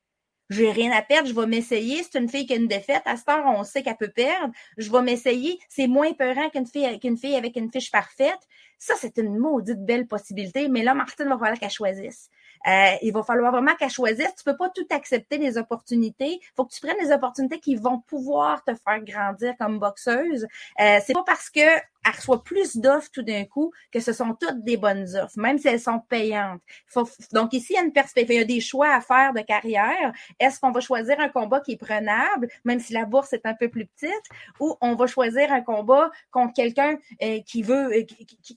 [0.49, 2.03] J'ai rien à perdre, je vais m'essayer.
[2.03, 3.01] C'est une fille qui a une défaite.
[3.05, 4.53] À cette heure, on sait qu'elle peut perdre.
[4.77, 5.57] Je vais m'essayer.
[5.69, 8.39] C'est moins peurant qu'une fille, qu'une fille avec une fiche parfaite.
[8.85, 10.67] Ça, c'est une maudite belle possibilité.
[10.67, 12.29] Mais là, Martine va falloir qu'elle choisisse.
[12.67, 14.35] Euh, il va falloir vraiment qu'elle choisisse.
[14.35, 16.41] Tu peux pas tout accepter les opportunités.
[16.53, 20.45] Faut que tu prennes les opportunités qui vont pouvoir te faire grandir comme boxeuse.
[20.81, 21.61] Euh, c'est pas parce que
[22.05, 25.57] elle reçoit plus d'offres tout d'un coup que ce sont toutes des bonnes offres, même
[25.57, 26.61] si elles sont payantes.
[27.31, 29.41] donc ici, il y a une perspective, il y a des choix à faire de
[29.41, 30.11] carrière.
[30.39, 33.53] Est-ce qu'on va choisir un combat qui est prenable, même si la bourse est un
[33.53, 34.23] peu plus petite,
[34.59, 38.03] ou on va choisir un combat contre quelqu'un euh, qui veut, euh,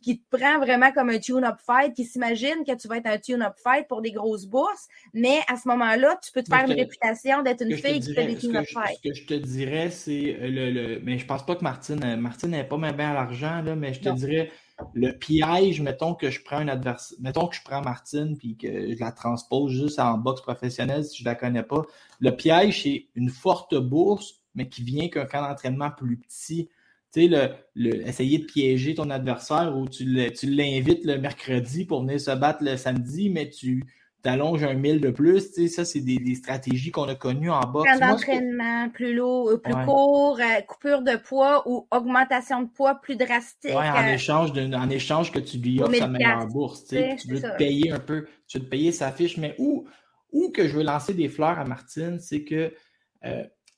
[0.03, 3.19] qui, te prend vraiment comme un tune-up fight, qui s'imagine que tu vas être un
[3.19, 6.77] tune-up fight pour des grosses bourses, mais à ce moment-là, tu peux te faire une
[6.77, 8.99] réputation d'être une fille qui fait des tune-up fights.
[9.03, 12.51] Ce que je te dirais, c'est le, le, mais je pense pas que Martine, Martine
[12.51, 14.51] n'est pas même bien à l'argent mais je te dirais,
[14.95, 18.95] le piège, mettons que je prends un adversaire, mettons que je prends Martine puis que
[18.95, 21.83] je la transpose juste en boxe professionnelle si je la connais pas.
[22.21, 26.69] Le piège, c'est une forte bourse, mais qui vient qu'un camp d'entraînement plus petit.
[27.17, 32.21] Sais, le, le, essayer de piéger ton adversaire ou tu l'invites le mercredi pour venir
[32.21, 33.85] se battre le samedi, mais tu
[34.21, 35.53] t'allonges un mille de plus.
[35.53, 37.91] Tu sais, ça, c'est des, stratégies qu'on a connues en boxe.
[37.91, 42.97] Camp d'entraînement plus lourd, euh, plus court, euh, coupure de poids ou augmentation de poids
[42.97, 43.71] plus drastique.
[43.71, 46.85] Ouais, en, euh, échange en échange que tu lui offres sa meilleure bourse.
[46.85, 49.55] Tu, sais, tu veux te payer un peu, tu veux te payer sa fiche, mais
[49.59, 49.87] où,
[50.33, 52.75] où que je veux lancer des fleurs à Martine, c'est que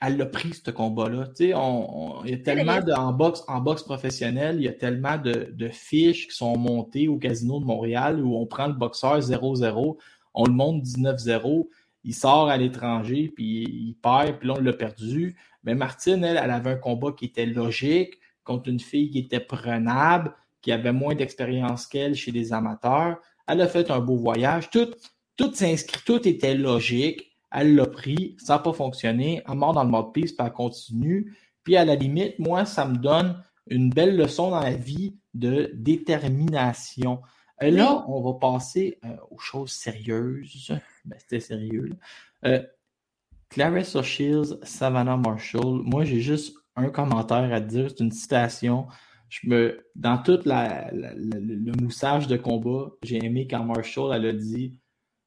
[0.01, 1.27] elle l'a pris, ce combat-là.
[1.29, 4.69] Tu sais, on, il y a tellement de, en boxe, en boxe professionnelle, il y
[4.69, 8.69] a tellement de, de, fiches qui sont montées au casino de Montréal où on prend
[8.69, 9.97] le boxeur 0-0,
[10.35, 11.69] on le monte 19-0,
[12.05, 15.37] il sort à l'étranger, puis il perd, puis là, on l'a perdu.
[15.65, 19.41] Mais Martine, elle, elle avait un combat qui était logique contre une fille qui était
[19.41, 20.33] prenable,
[20.63, 23.19] qui avait moins d'expérience qu'elle chez les amateurs.
[23.47, 24.71] Elle a fait un beau voyage.
[24.71, 24.89] Tout,
[25.37, 27.28] tout s'inscrit, tout était logique.
[27.51, 30.53] Elle l'a pris, ça n'a pas fonctionné, elle mort dans le mode piste, puis elle
[30.53, 31.37] continue.
[31.65, 35.71] Puis à la limite, moi, ça me donne une belle leçon dans la vie de
[35.75, 37.21] détermination.
[37.61, 40.73] Et là, on va passer euh, aux choses sérieuses.
[41.05, 41.91] Ben, C'était sérieux.
[42.45, 42.63] Euh,
[43.49, 45.83] Clarissa Shields, Savannah Marshall.
[45.83, 47.89] Moi, j'ai juste un commentaire à dire.
[47.89, 48.87] C'est une citation.
[49.29, 54.79] Je me, dans tout le moussage de combat, j'ai aimé quand Marshall elle a dit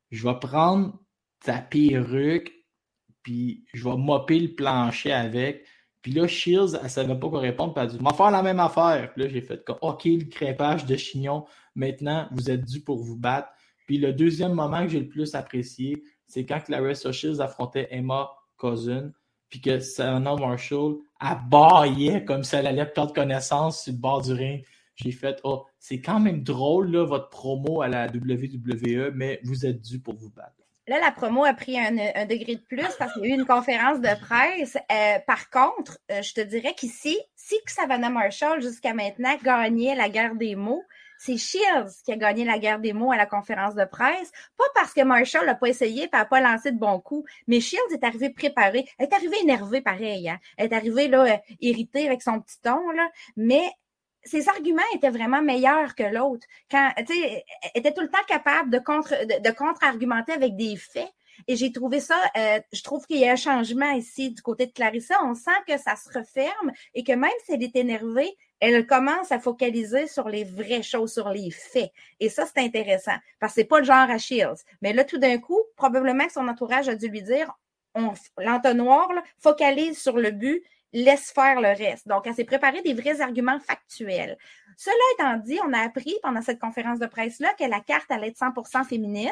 [0.09, 0.99] Je vais prendre
[1.43, 2.51] ta perruque,
[3.23, 5.65] puis je vais mopper le plancher avec.
[6.01, 8.59] Puis là, Shields, elle savait pas quoi répondre, puis elle a dit, faire la même
[8.59, 9.11] affaire.
[9.13, 13.03] Puis là, j'ai fait comme, OK, le crépage de chignon, maintenant, vous êtes dû pour
[13.03, 13.49] vous battre.
[13.85, 18.31] Puis le deuxième moment que j'ai le plus apprécié, c'est quand Clarissa Shields affrontait Emma
[18.57, 19.11] Cousin,
[19.49, 24.33] puis que Savannah Marshall abaillait comme si elle allait perdre connaissance sur le bord du
[24.33, 24.65] ring.
[24.95, 29.65] J'ai fait, oh, c'est quand même drôle, là, votre promo à la WWE, mais vous
[29.65, 30.60] êtes dû pour vous battre.
[30.91, 33.45] Là, la promo a pris un, degré de plus parce qu'il y a eu une
[33.45, 34.75] conférence de presse.
[34.91, 40.09] Euh, par contre, euh, je te dirais qu'ici, si Savannah Marshall, jusqu'à maintenant, gagnait la
[40.09, 40.83] guerre des mots,
[41.17, 44.33] c'est Shields qui a gagné la guerre des mots à la conférence de presse.
[44.57, 47.61] Pas parce que Marshall n'a pas essayé et n'a pas lancé de bons coups, mais
[47.61, 48.85] Shields est arrivé préparé.
[48.97, 50.27] Elle est arrivée énervée pareil.
[50.27, 50.39] Hein?
[50.57, 52.81] Elle est arrivée là, euh, irritée avec son petit ton,
[53.37, 53.63] mais
[54.23, 56.45] ses arguments étaient vraiment meilleurs que l'autre.
[56.69, 60.75] Quand, tu sais, elle était tout le temps capable de contre, de, contre-argumenter avec des
[60.75, 61.11] faits.
[61.47, 64.67] Et j'ai trouvé ça, euh, je trouve qu'il y a un changement ici du côté
[64.67, 65.15] de Clarissa.
[65.23, 69.31] On sent que ça se referme et que même si elle est énervée, elle commence
[69.31, 71.91] à focaliser sur les vraies choses, sur les faits.
[72.19, 74.63] Et ça, c'est intéressant parce que c'est pas le genre à Shields.
[74.81, 77.51] Mais là, tout d'un coup, probablement que son entourage a dû lui dire,
[78.37, 79.09] l'entonnoir,
[79.39, 80.63] focalise sur le but
[80.93, 82.07] laisse faire le reste.
[82.07, 84.37] Donc, elle s'est préparée des vrais arguments factuels.
[84.77, 88.29] Cela étant dit, on a appris pendant cette conférence de presse-là que la carte allait
[88.29, 89.29] être 100% féminine.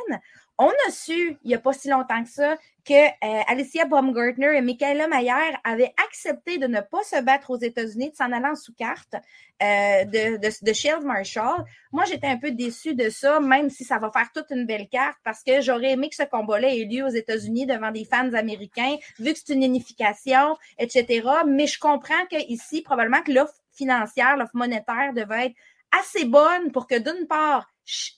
[0.58, 4.58] On a su, il n'y a pas si longtemps que ça, que euh, Alicia Baumgartner
[4.58, 8.46] et Michaela Mayer avaient accepté de ne pas se battre aux États-Unis, de s'en aller
[8.46, 9.16] en sous-carte
[9.62, 11.64] euh, de, Shield Marshall.
[11.92, 14.90] Moi, j'étais un peu déçue de ça, même si ça va faire toute une belle
[14.90, 18.34] carte, parce que j'aurais aimé que ce combat-là ait lieu aux États-Unis devant des fans
[18.34, 21.28] américains, vu que c'est une unification, etc.
[21.48, 25.56] Mais je comprends qu'ici, probablement que l'offre financière, l'offre monétaire devait être
[25.92, 27.68] assez bonne pour que d'une part,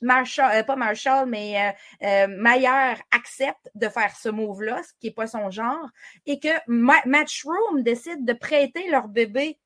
[0.02, 1.72] Marshall, euh, pas Marshall, mais euh,
[2.06, 5.88] euh, Mayer accepte de faire ce move-là, ce qui n'est pas son genre,
[6.26, 9.60] et que Matchroom décide de prêter leur bébé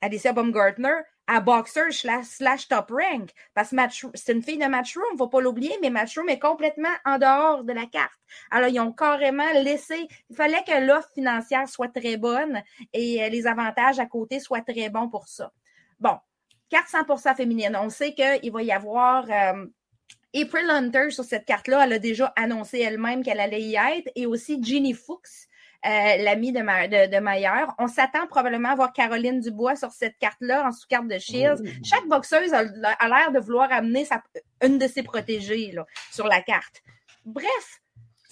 [0.00, 3.30] Alicia Baumgartner à Boxer slash, Top Rank.
[3.54, 3.76] Parce que
[4.14, 7.18] c'est une fille de Matchroom, il ne faut pas l'oublier, mais Matchroom est complètement en
[7.18, 8.12] dehors de la carte.
[8.50, 10.08] Alors, ils ont carrément laissé.
[10.30, 12.62] Il fallait que l'offre financière soit très bonne
[12.92, 15.52] et les avantages à côté soient très bons pour ça.
[16.00, 16.18] Bon,
[16.68, 17.78] carte 100% féminine.
[17.80, 19.66] On sait qu'il va y avoir euh,
[20.34, 21.84] April Hunter sur cette carte-là.
[21.84, 24.10] Elle a déjà annoncé elle-même qu'elle allait y être.
[24.16, 25.48] Et aussi Ginny Fuchs,
[25.84, 30.72] euh, l'amie de, de, On s'attend probablement à voir Caroline Dubois sur cette carte-là, en
[30.72, 31.62] sous-carte de Shields.
[31.84, 34.22] Chaque boxeuse a, l'air de vouloir amener sa,
[34.62, 36.82] une de ses protégées là, sur la carte.
[37.26, 37.82] Bref,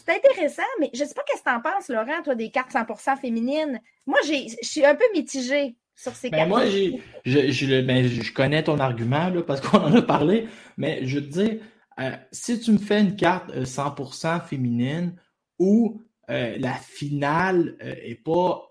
[0.05, 2.51] c'est intéressant, mais je ne sais pas qu'est-ce que tu en penses, Laurent, toi, des
[2.51, 3.81] cartes 100% féminines.
[4.07, 8.79] Moi, je suis un peu mitigée sur ces ben Moi, je, ben, je, connais ton
[8.79, 11.61] argument là, parce qu'on en a parlé, mais je veux te dire,
[12.01, 15.15] euh, si tu me fais une carte 100% euh, féminine
[15.59, 16.01] où
[16.31, 18.63] euh, la finale est pas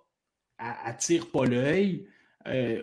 [0.57, 2.05] attire pas l'œil,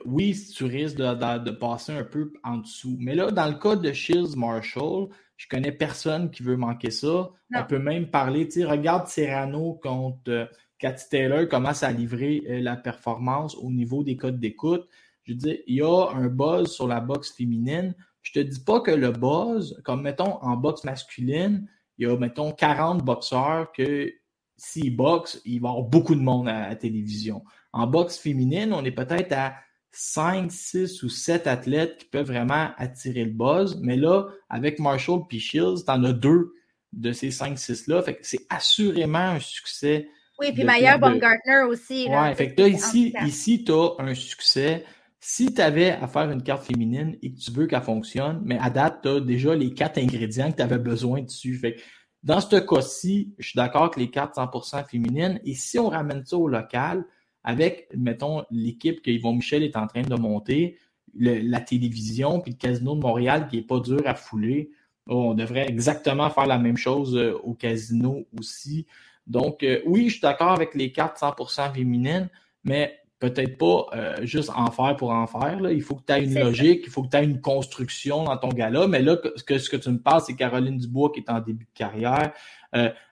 [0.04, 2.96] oui, tu risques de, passer un peu en dessous.
[2.98, 7.30] Mais là, dans le cas de Shields Marshall, je connais personne qui veut manquer ça.
[7.54, 10.48] On peut même parler, tu regarde Serrano contre
[10.78, 14.88] Cathy Taylor commence à livrer euh, la performance au niveau des codes d'écoute.
[15.24, 17.94] Je veux dire, il y a un buzz sur la boxe féminine.
[18.22, 22.16] Je te dis pas que le buzz, comme mettons en boxe masculine, il y a,
[22.16, 24.12] mettons, 40 boxeurs que
[24.59, 27.42] s'ils boxent, il va y avoir beaucoup de monde à la télévision.
[27.72, 29.54] En boxe féminine, on est peut-être à
[29.92, 33.78] 5, 6 ou 7 athlètes qui peuvent vraiment attirer le buzz.
[33.80, 36.52] Mais là, avec Marshall et Shields, tu en as deux
[36.92, 38.02] de ces 5-6-là.
[38.02, 40.09] Fait que c'est assurément un succès.
[40.38, 42.06] Oui, puis Maya Baumgartner aussi.
[42.09, 44.84] Oui, fait que là, ici, ici tu as un succès.
[45.20, 48.56] Si tu avais à faire une carte féminine et que tu veux qu'elle fonctionne, mais
[48.61, 51.59] à date, tu as déjà les quatre ingrédients que tu avais besoin dessus.
[51.59, 51.80] Fait que
[52.22, 55.40] dans ce cas-ci, je suis d'accord que les cartes 100% féminines.
[55.44, 57.04] Et si on ramène ça au local,
[57.44, 60.78] avec, mettons, l'équipe que Yvon Michel est en train de monter,
[61.14, 64.70] la télévision, puis le casino de Montréal qui n'est pas dur à fouler,
[65.06, 68.86] on devrait exactement faire la même chose euh, au casino aussi.
[69.26, 72.28] Donc, euh, oui, je suis d'accord avec les cartes 100% féminines,
[72.64, 75.58] mais peut-être pas euh, juste en faire pour en faire.
[75.70, 78.36] Il faut que tu aies une logique, il faut que tu aies une construction dans
[78.36, 78.86] ton gala.
[78.86, 81.40] Mais là, ce que, ce que tu me parles, c'est Caroline Dubois qui est en
[81.40, 82.32] début de carrière,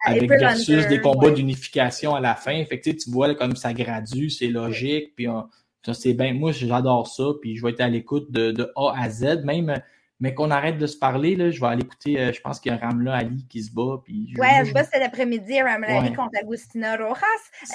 [0.04, 2.64] avec versus des combats d'unification à la fin.
[2.64, 5.26] Fait que, tu vois comme ça gradue, c'est logique, puis
[5.92, 6.34] c'est bien.
[6.34, 9.44] Moi, j'adore ça, puis je vais être à l'écoute de, de, A à Z.
[9.44, 9.80] Même
[10.18, 12.72] mais qu'on arrête de se parler, là, je vais aller écouter, euh, je pense qu'il
[12.72, 14.00] y a Ramla Ali qui se bat.
[14.02, 17.24] Puis ouais, je, vois cet après-midi, Ramla Ali contre Agustina Rojas.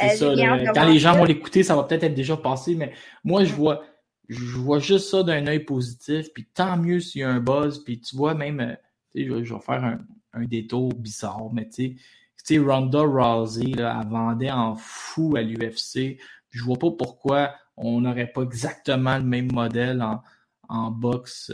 [0.04, 3.44] Euh, ça, quand les gens vont l'écouter, ça va peut-être être déjà passé, mais moi,
[3.44, 3.84] je vois,
[4.28, 7.84] je vois juste ça d'un œil positif, puis tant mieux s'il y a un buzz,
[7.84, 8.76] puis tu vois, même, euh,
[9.14, 10.00] tu sais, je, vais faire un,
[10.34, 12.00] un, détour bizarre, mais tu
[12.44, 16.18] sais, Ronda Rousey, là, elle vendait en fou à l'UFC.
[16.50, 20.22] Je vois pas pourquoi on n'aurait pas exactement le même modèle en,
[20.70, 21.52] en boxe.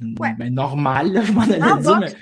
[0.00, 2.00] Ben, normal, je m'en allais dire.
[2.00, 2.12] mais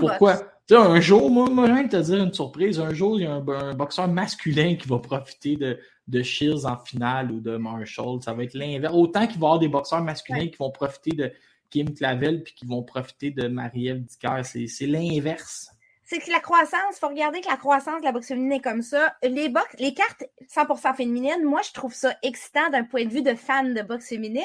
[0.00, 0.36] pourquoi?
[0.66, 2.80] Tu sais, un jour, moi, moi, je viens de te dire une surprise.
[2.80, 5.78] Un jour, il y a un, boxeur masculin qui va profiter de,
[6.08, 8.20] de Shields en finale ou de Marshall.
[8.22, 8.92] Ça va être l'inverse.
[8.92, 11.32] Autant qu'il va y avoir des boxeurs masculins qui vont profiter de
[11.70, 15.70] Kim Clavel puis qui vont profiter de Marie-Ève C'est l'inverse
[16.06, 18.80] c'est que la croissance, faut regarder que la croissance de la boxe féminine est comme
[18.80, 19.16] ça.
[19.24, 23.22] Les box, les cartes 100% féminines, moi, je trouve ça excitant d'un point de vue
[23.22, 24.44] de fan de boxe féminine.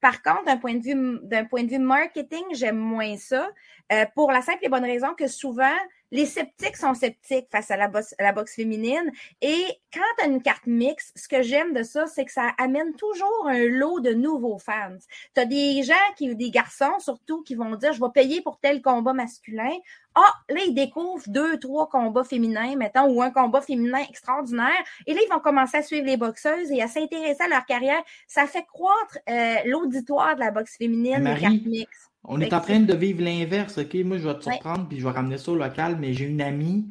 [0.00, 3.50] Par contre, d'un point de vue, d'un point de vue marketing, j'aime moins ça.
[3.92, 5.76] Euh, pour la simple et bonne raison que souvent,
[6.14, 9.10] les sceptiques sont sceptiques face à la, boxe, la boxe féminine.
[9.42, 12.52] Et quand tu as une carte mixte, ce que j'aime de ça, c'est que ça
[12.56, 14.96] amène toujours un lot de nouveaux fans.
[15.34, 18.60] Tu as des gens, qui, des garçons surtout, qui vont dire Je vais payer pour
[18.60, 19.72] tel combat masculin.
[20.14, 24.84] Ah, là, ils découvrent deux, trois combats féminins, mettons, ou un combat féminin extraordinaire.
[25.08, 28.02] Et là, ils vont commencer à suivre les boxeuses et à s'intéresser à leur carrière.
[28.28, 32.13] Ça fait croître euh, l'auditoire de la boxe féminine, les cartes mixtes.
[32.24, 33.94] On est en train de vivre l'inverse, OK?
[33.96, 36.40] Moi, je vais te surprendre, puis je vais ramener ça au local, mais j'ai une
[36.40, 36.88] amie,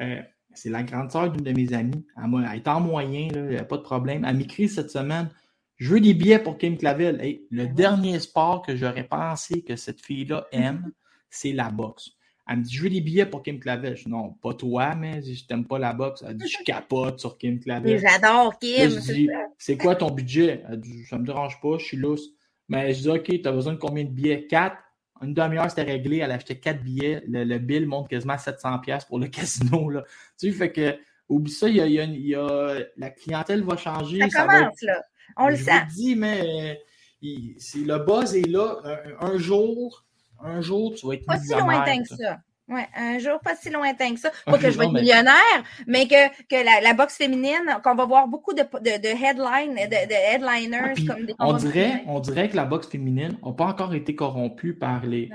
[0.00, 0.20] euh,
[0.54, 2.04] c'est la grande sœur d'une de mes amies.
[2.16, 4.24] Elle, est en moyen, il n'y a pas de problème.
[4.26, 5.30] Elle m'écrit cette semaine
[5.76, 7.40] Je veux des billets pour Kim Clavel.
[7.50, 10.92] le ben dernier sport que j'aurais pensé que cette fille-là aime,
[11.30, 12.10] c'est la boxe.
[12.48, 13.96] Elle me dit Je veux des billets pour Kim Clavel.
[13.96, 16.22] Je dis Non, pas toi, mais je t'aime pas la boxe.
[16.26, 17.98] Elle dit Je capote sur Kim Clavel.
[17.98, 18.90] J'adore Kim.
[18.90, 22.30] je dis C'est quoi ton budget Elle dit Ça me dérange pas, je suis lousse.
[22.68, 24.46] Mais je dis, OK, tu as besoin de combien de billets?
[24.46, 24.76] Quatre.
[25.22, 26.18] Une demi-heure, c'était réglé.
[26.18, 27.22] Elle a acheté quatre billets.
[27.26, 29.88] Le, bill monte quasiment à 700$ pour le casino.
[29.88, 30.04] Là.
[30.38, 30.98] Tu sais, fait que,
[31.28, 34.28] oublie ça, il y a, la clientèle va changer.
[34.30, 35.02] Ça, commence, là.
[35.36, 35.72] On le sait.
[35.88, 36.78] Je dis, mais
[37.22, 38.80] le buzz est là.
[39.20, 40.04] Un, jour,
[40.40, 42.38] un jour, tu vas être Pas si lointain que ça.
[42.68, 44.32] Oui, un jour pas si lointain que ça.
[44.44, 48.04] Pas que je vais être millionnaire, mais que, que la, la boxe féminine, qu'on va
[48.06, 52.18] voir beaucoup de, de, de headline, de, de headliners ah, comme des on dirait, on
[52.18, 55.30] dirait que la boxe féminine n'a pas encore été corrompue par les.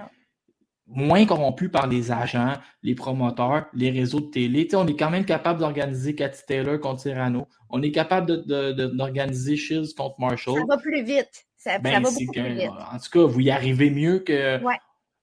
[0.93, 4.67] Moins corrompue par les agents, les promoteurs, les réseaux de télé.
[4.73, 7.47] on est quand même capable d'organiser Cathy Taylor contre Cyrano.
[7.69, 10.59] On est capable d'organiser Shields contre Marshall.
[10.59, 11.45] Ça va plus vite.
[11.55, 12.69] Ça, ben, va beaucoup plus vite.
[12.69, 14.61] En tout cas, vous y arrivez mieux que.
[14.61, 14.75] Ouais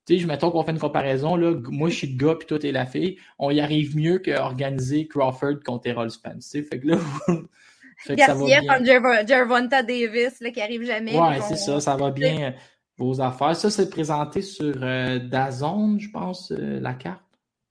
[0.09, 2.59] tu sais, mettons qu'on fait une comparaison, là, moi je suis le gars puis toi
[2.59, 6.53] t'es la fille, on y arrive mieux qu'organiser Crawford contre Errol Spence.
[6.53, 6.97] Fait que là,
[7.99, 8.63] fait que ça va bien.
[8.63, 11.19] contre Gervonta Davis là, qui arrive jamais.
[11.19, 12.51] Ouais, c'est ça, ça va bien euh,
[12.97, 13.55] vos affaires.
[13.55, 17.23] Ça, c'est présenté sur euh, Dazone, je pense, euh, la carte.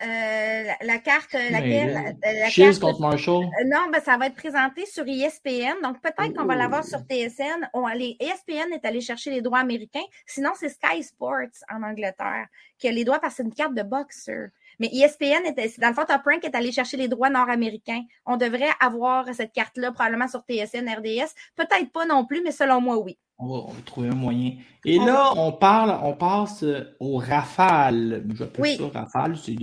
[0.04, 2.16] Euh, la, carte, laquelle?
[2.22, 3.46] La, contre Marshall.
[3.66, 5.82] non, ben, ça va être présenté sur ESPN.
[5.82, 7.68] Donc, peut-être qu'on va l'avoir sur TSN.
[7.74, 10.06] On, ESPN est allé chercher les droits américains.
[10.28, 13.74] Sinon, c'est Sky Sports en Angleterre qui a les droits parce que c'est une carte
[13.74, 14.50] de boxeur.
[14.80, 18.04] Mais ESPN, était, dans le fond, Top Rank est allé chercher les droits nord-américains.
[18.28, 21.34] On devrait avoir cette carte-là probablement sur TSN, RDS.
[21.56, 23.18] Peut-être pas non plus, mais selon moi, oui.
[23.40, 24.54] On va, trouver un moyen.
[24.84, 28.26] Et là, on parle, on passe euh, au rafale.
[28.34, 28.78] Je oui.
[28.78, 29.56] ça rafale, c'est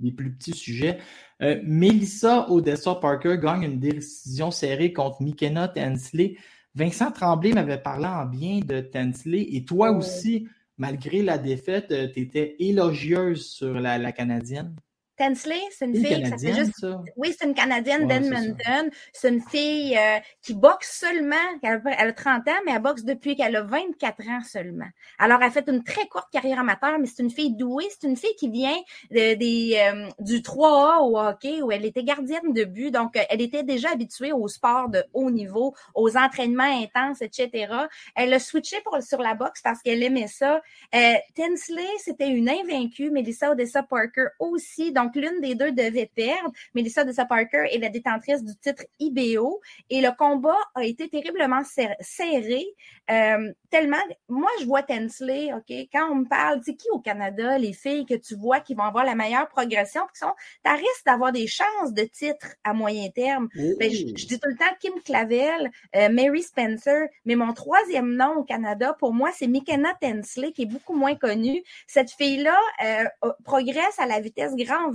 [0.00, 0.98] les, plus petits sujets.
[1.42, 6.36] Euh, Melissa Odessa Parker gagne une décision serrée contre Mikena Tensley.
[6.74, 9.98] Vincent Tremblay m'avait parlé en bien de Tensley et toi Oh.
[9.98, 10.48] aussi,
[10.78, 14.74] malgré la défaite, tu étais élogieuse sur la, la Canadienne.
[15.18, 17.02] Tensley, c'est une Une fille, ça fait Canadienne, juste ça.
[17.16, 18.90] Oui, c'est une Canadienne Ouais, c'est d'Edmonton.
[19.12, 21.34] C'est une fille euh, qui boxe seulement.
[21.62, 24.86] Elle a, elle a 30 ans, mais elle boxe depuis qu'elle a 24 ans seulement.
[25.18, 27.88] Alors, elle a fait une très courte carrière amateur, mais c'est une fille douée.
[27.90, 28.76] C'est une fille qui vient
[29.10, 32.90] de- des, euh, du 3A au hockey, où elle était gardienne de but.
[32.90, 37.72] Donc, euh, elle était déjà habituée au sport de haut niveau, aux entraînements intenses, etc.
[38.14, 40.60] Elle a switché pour, sur la boxe parce qu'elle aimait ça.
[40.94, 43.10] Euh, Tinsley, c'était une invaincue.
[43.10, 44.92] Melissa Odessa Parker aussi.
[44.92, 46.50] Donc, l'une des deux devait perdre.
[46.74, 49.60] Melissa Odessa Parker est la détentrice du titre IBO.
[49.90, 52.64] Et le combat a été terriblement ser- serré.
[53.10, 53.96] euh, tellement,
[54.28, 57.72] moi, je vois Tinsley, OK, quand on me parle, tu sais, qui au Canada, les
[57.72, 60.32] filles que tu vois qui vont avoir la meilleure progression, qui sont,
[60.62, 63.48] t'as risque d'avoir des chances de titre à moyen terme.
[63.78, 68.36] Ben, je, dis tout le temps Kim Clavel, euh, Mary Spencer, mais mon troisième nom
[68.36, 71.62] au Canada, pour moi, c'est McKenna Tensley, qui est beaucoup moins connue.
[71.86, 74.90] Cette fille-là euh, progresse à la vitesse grand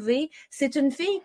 [0.49, 1.22] C'est une fille,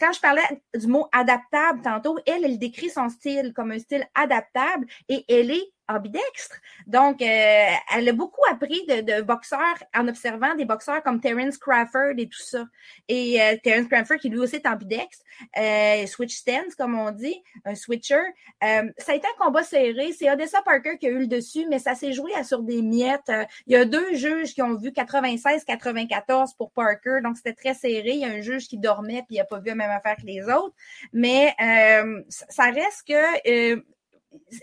[0.00, 0.42] quand je parlais
[0.74, 5.50] du mot adaptable tantôt, elle, elle décrit son style comme un style adaptable et elle
[5.50, 6.56] est ambidextre.
[6.86, 11.58] Donc, euh, elle a beaucoup appris de, de boxeurs en observant des boxeurs comme Terence
[11.58, 12.64] Crawford et tout ça.
[13.08, 15.24] Et euh, Terence Crawford, qui lui aussi est ambidextre,
[15.58, 18.22] euh, switch stance, comme on dit, un switcher.
[18.64, 20.12] Euh, ça a été un combat serré.
[20.12, 22.82] C'est Odessa Parker qui a eu le dessus, mais ça s'est joué à sur des
[22.82, 23.28] miettes.
[23.28, 27.74] Euh, il y a deux juges qui ont vu 96-94 pour Parker, donc c'était très
[27.74, 28.12] serré.
[28.12, 30.16] Il y a un juge qui dormait puis il n'a pas vu la même affaire
[30.16, 30.74] que les autres.
[31.12, 33.82] Mais euh, ça reste que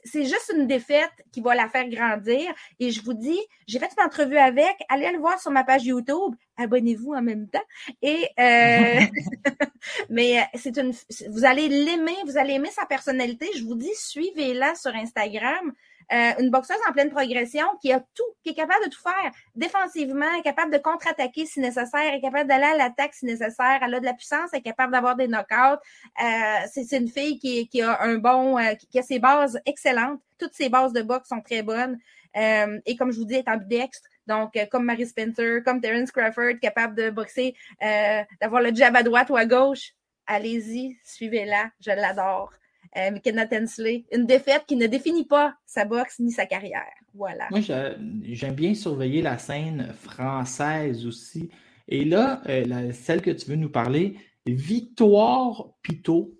[0.03, 2.53] c'est juste une défaite qui va la faire grandir.
[2.79, 5.83] Et je vous dis, j'ai fait une entrevue avec, allez le voir sur ma page
[5.83, 7.63] YouTube, abonnez-vous en même temps.
[8.01, 8.99] Et euh,
[10.09, 10.93] mais c'est une,
[11.29, 13.47] vous allez l'aimer, vous allez aimer sa personnalité.
[13.55, 15.73] Je vous dis, suivez-la sur Instagram.
[16.13, 19.31] Euh, une boxeuse en pleine progression qui a tout, qui est capable de tout faire
[19.55, 23.93] défensivement, est capable de contre-attaquer si nécessaire, est capable d'aller à l'attaque si nécessaire, elle
[23.93, 25.79] a de la puissance, elle est capable d'avoir des knockouts.
[26.23, 30.21] Euh, c'est une fille qui, qui, a un bon, euh, qui, a ses bases excellentes.
[30.37, 31.97] Toutes ses bases de boxe sont très bonnes.
[32.35, 34.09] Et comme je vous dis, elle est ambidextre.
[34.27, 39.03] Donc, comme Mary Spencer, comme Terence Crawford, capable de boxer, euh, d'avoir le jab à
[39.03, 39.93] droite ou à gauche.
[40.25, 42.51] Allez-y, suivez-la, je l'adore
[42.97, 44.05] euh, McKenna Tensley.
[44.11, 46.81] Une défaite qui ne définit pas sa boxe ni sa carrière.
[47.13, 47.47] Voilà.
[47.51, 51.49] Moi, j'aime bien surveiller la scène française aussi.
[51.87, 54.15] Et là, euh, la, celle que tu veux nous parler,
[54.45, 56.33] Victoire Pitot.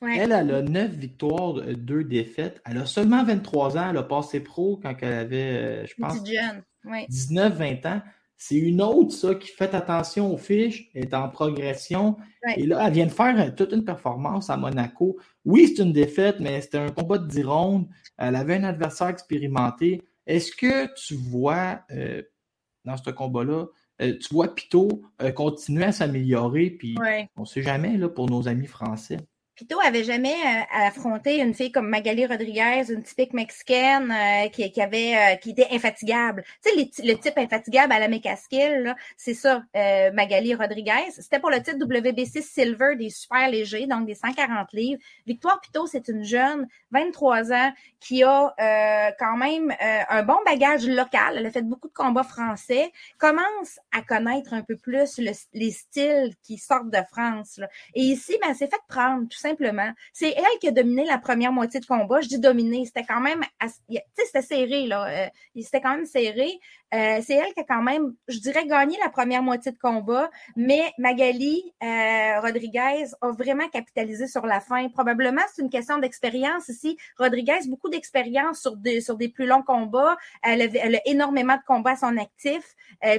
[0.00, 0.18] Ouais.
[0.18, 2.60] Elle, elle a 9 victoires, 2 défaites.
[2.66, 3.90] Elle a seulement 23 ans.
[3.90, 6.18] Elle a passé pro quand elle avait, euh, je pense,
[6.84, 7.06] ouais.
[7.08, 8.02] 19-20 ans.
[8.44, 12.16] C'est une autre, ça, qui fait attention aux fiches, est en progression.
[12.44, 12.54] Ouais.
[12.56, 15.16] Et là, elle vient de faire toute une performance à Monaco.
[15.44, 17.86] Oui, c'est une défaite, mais c'était un combat de 10 rondes.
[18.18, 20.02] Elle avait un adversaire expérimenté.
[20.26, 22.20] Est-ce que tu vois, euh,
[22.84, 23.66] dans ce combat-là,
[24.00, 27.30] euh, tu vois Pito euh, continuer à s'améliorer, puis ouais.
[27.36, 29.18] on ne sait jamais là, pour nos amis français?
[29.54, 34.70] Pito avait jamais euh, affronté une fille comme Magali Rodriguez, une typique mexicaine euh, qui,
[34.72, 36.42] qui, euh, était infatigable.
[36.64, 41.10] Tu sais, le type infatigable à la McCaskill, c'est ça, euh, Magali Rodriguez.
[41.10, 45.02] C'était pour le titre WBC Silver des super légers, donc des 140 livres.
[45.26, 49.74] Victoire Pito, c'est une jeune, 23 ans, qui a euh, quand même
[50.08, 51.36] un bon bagage local.
[51.36, 52.90] Elle a fait beaucoup de combats français.
[53.18, 57.60] Commence à connaître un peu plus le, les styles qui sortent de France.
[57.94, 59.51] Et ici, ben, elle s'est fait prendre, tout simplement.
[60.12, 62.20] C'est elle qui a dominé la première moitié de combat.
[62.20, 63.42] Je dis dominé, c'était quand même,
[64.16, 65.06] c'était serré, là.
[65.08, 65.28] Euh,
[65.60, 66.60] c'était quand même serré.
[66.94, 70.30] Euh, c'est elle qui a quand même, je dirais, gagné la première moitié de combat,
[70.56, 74.86] mais Magali euh, Rodriguez a vraiment capitalisé sur la fin.
[74.90, 76.98] Probablement, c'est une question d'expérience ici.
[77.18, 80.18] Rodriguez, beaucoup d'expérience sur des, sur des plus longs combats.
[80.42, 82.62] Elle a, énormément de combats à son actif.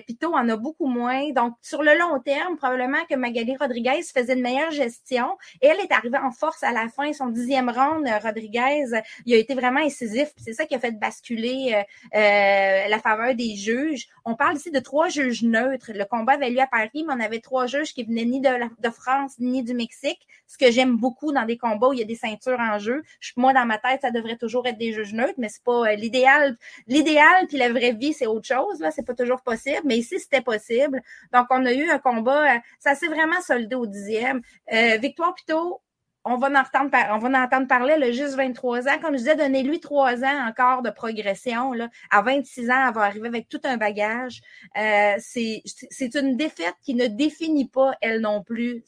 [0.06, 1.32] Pito en a beaucoup moins.
[1.32, 5.36] Donc, sur le long terme, probablement que Magali Rodriguez faisait une meilleure gestion.
[5.62, 8.86] Et elle est arrivée en force à la fin, son dixième round, Rodriguez,
[9.26, 10.32] il a été vraiment incisif.
[10.38, 11.84] C'est ça qui a fait basculer
[12.16, 14.08] euh, la faveur des juges.
[14.26, 15.92] On parle ici de trois juges neutres.
[15.94, 18.50] Le combat avait lieu à Paris, mais on avait trois juges qui venaient ni de,
[18.90, 22.06] France ni du Mexique, ce que j'aime beaucoup dans des combats où il y a
[22.06, 23.04] des ceintures en jeu.
[23.20, 25.92] Je, moi, dans ma tête, ça devrait toujours être des juges neutres, mais c'est pas
[25.92, 26.58] euh, l'idéal.
[26.88, 28.80] L'idéal puis la vraie vie, c'est autre chose.
[28.80, 31.02] Là, c'est pas toujours possible, mais ici, c'était possible.
[31.34, 34.42] Donc, on a eu un combat, euh, ça s'est vraiment soldé au dixième.
[34.72, 35.82] Euh, Victoire plutôt
[36.26, 39.00] on va en entendre, parler, le juste 23 ans.
[39.02, 41.74] Comme je disais, donnez-lui trois ans encore de progression.
[41.74, 41.90] Là.
[42.10, 44.42] À 26 ans, elle va arriver avec tout un bagage.
[44.78, 48.84] Euh, c'est une défaite qui ne définit pas, elle non plus,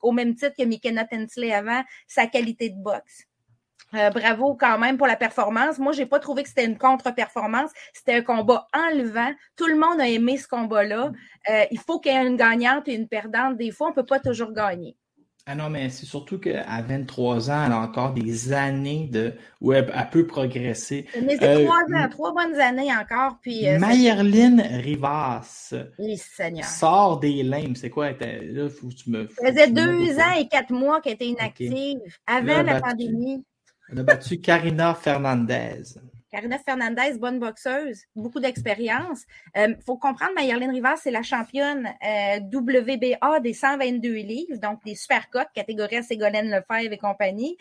[0.00, 3.24] au même titre que McKenna Tensley avant, sa qualité de boxe.
[3.94, 5.78] Euh, bravo quand même pour la performance.
[5.78, 7.70] Moi, j'ai pas trouvé que c'était une contre-performance.
[7.92, 9.32] C'était un combat enlevant.
[9.56, 11.12] Tout le monde a aimé ce combat-là.
[11.48, 13.56] Euh, il faut qu'il y ait une gagnante et une perdante.
[13.56, 14.96] Des fois, on peut pas toujours gagner.
[15.46, 19.74] Ah non, mais c'est surtout qu'à 23 ans, elle a encore des années de où
[19.74, 21.06] elle, peut progresser.
[21.22, 23.36] Mais c'est euh, trois ans, trois bonnes années encore.
[23.42, 26.64] Puis, euh, Mayerline Rivas oui, Seigneur.
[26.64, 27.76] sort des limbes.
[27.76, 28.12] C'est quoi?
[28.12, 29.28] Là, faut que tu me.
[29.28, 33.44] Ça faisait deux ans et quatre mois qu'elle était inactive avant la pandémie.
[33.92, 35.82] Elle a battu Karina Fernandez.
[36.34, 39.22] Karina Fernandez, bonne boxeuse, beaucoup d'expérience.
[39.54, 44.82] Il euh, faut comprendre, Mayerline Rivas, c'est la championne euh, WBA des 122 livres, donc
[44.84, 47.56] des super cotes, catégorie Ségolène Lefebvre et compagnie.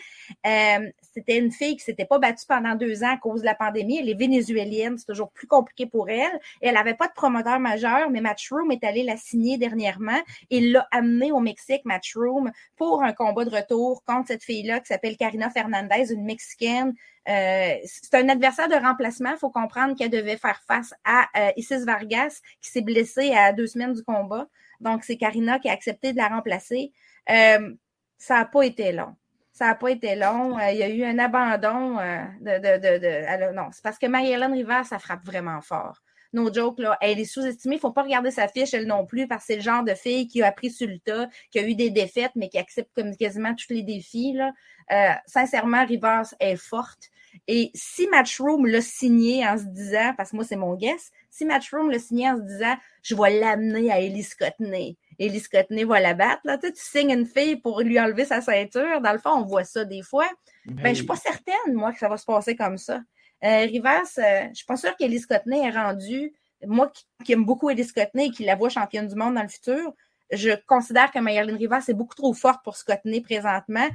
[0.47, 3.53] Euh, c'était une fille qui s'était pas battue pendant deux ans à cause de la
[3.53, 3.99] pandémie.
[3.99, 6.39] Elle est vénézuélienne, c'est toujours plus compliqué pour elle.
[6.59, 10.19] Elle avait pas de promoteur majeur, mais Matchroom est allé la signer dernièrement
[10.49, 14.87] et l'a amenée au Mexique, Matchroom, pour un combat de retour contre cette fille-là qui
[14.87, 16.95] s'appelle Karina Fernandez, une Mexicaine
[17.29, 19.31] euh, c'est un adversaire de remplacement.
[19.31, 23.53] Il faut comprendre qu'elle devait faire face à euh, Isis Vargas, qui s'est blessée à
[23.53, 24.47] deux semaines du combat.
[24.79, 26.91] Donc, c'est Karina qui a accepté de la remplacer.
[27.29, 27.73] Euh,
[28.17, 29.15] ça n'a pas été long.
[29.51, 30.57] Ça n'a pas été long.
[30.59, 31.97] il y a eu un abandon
[32.41, 36.01] de, de, de, non, c'est parce que Marie-Hélène Rivard, ça frappe vraiment fort.
[36.33, 37.75] No joke, là, elle est sous-estimée.
[37.75, 39.83] Il ne faut pas regarder sa fiche, elle non plus, parce que c'est le genre
[39.83, 42.57] de fille qui a appris sur le tas, qui a eu des défaites, mais qui
[42.57, 44.33] accepte comme quasiment tous les défis.
[44.33, 45.21] Là.
[45.27, 47.11] sincèrement, Rivas est forte.
[47.47, 51.45] Et si Matchroom l'a signé en se disant, parce que moi c'est mon guess, si
[51.45, 55.99] Matchroom l'a signé en se disant, je vais l'amener à Ellie Scottney, Ellie Scottney va
[55.99, 59.13] la battre, là, tu, sais, tu signes une fille pour lui enlever sa ceinture, dans
[59.13, 60.29] le fond, on voit ça des fois.
[60.65, 63.01] Ben, ben je suis pas certaine, moi, que ça va se passer comme ça.
[63.43, 66.33] Euh, Rivas, euh, je suis pas sûre qu'Ellie Scottney est rendue,
[66.65, 66.91] moi
[67.23, 69.93] qui, aime beaucoup Ellie Scottney et qui la voit championne du monde dans le futur,
[70.31, 73.87] je considère que Mayerline Rivas est beaucoup trop forte pour Scottney présentement.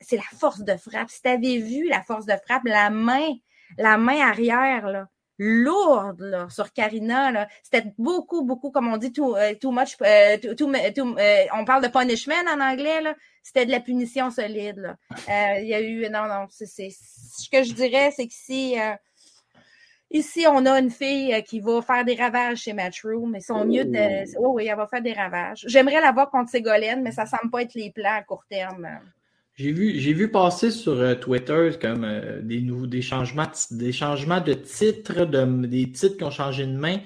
[0.00, 1.10] C'est la force de frappe.
[1.10, 3.34] Si tu avais vu la force de frappe, la main,
[3.76, 5.08] la main arrière, là,
[5.38, 7.48] lourde là, sur Karina.
[7.62, 9.96] C'était beaucoup, beaucoup, comme on dit, too, euh, too much.
[10.02, 13.00] Euh, euh, on parle de punishment en anglais.
[13.00, 13.14] Là.
[13.48, 14.76] C'était de la punition solide.
[14.76, 15.58] Là.
[15.60, 16.02] Il y a eu.
[16.10, 18.76] Non, non, c'est, ce que je dirais, c'est que si.
[20.10, 23.34] Ici, on a une fille qui va faire des ravages chez Matchroom.
[23.36, 24.38] Ils sont mieux de.
[24.38, 25.64] Oh oui, elle va faire des ravages.
[25.66, 28.86] J'aimerais la voir contre Ségolène, mais ça semble pas être les plans à court terme.
[29.58, 33.92] J'ai vu, j'ai vu passer sur euh, Twitter comme euh, des nouveaux des changements, des
[33.92, 36.98] changements de titres, de, des titres qui ont changé de main.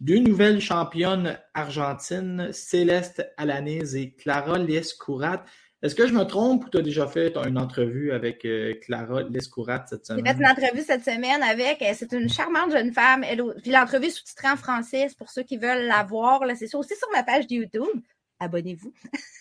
[0.00, 5.44] Deux nouvelles championnes argentines, Céleste Alaniz et Clara Lescourat.
[5.82, 9.22] Est-ce que je me trompe ou tu as déjà fait une entrevue avec euh, Clara
[9.22, 10.24] Lescourat cette semaine?
[10.26, 13.24] J'ai fait une entrevue cette semaine avec, c'est une charmante jeune femme.
[13.24, 16.42] Elle, puis l'entrevue sous-titrée en français, pour ceux qui veulent la voir.
[16.54, 18.02] C'est aussi sur ma page de YouTube.
[18.40, 18.92] Abonnez-vous.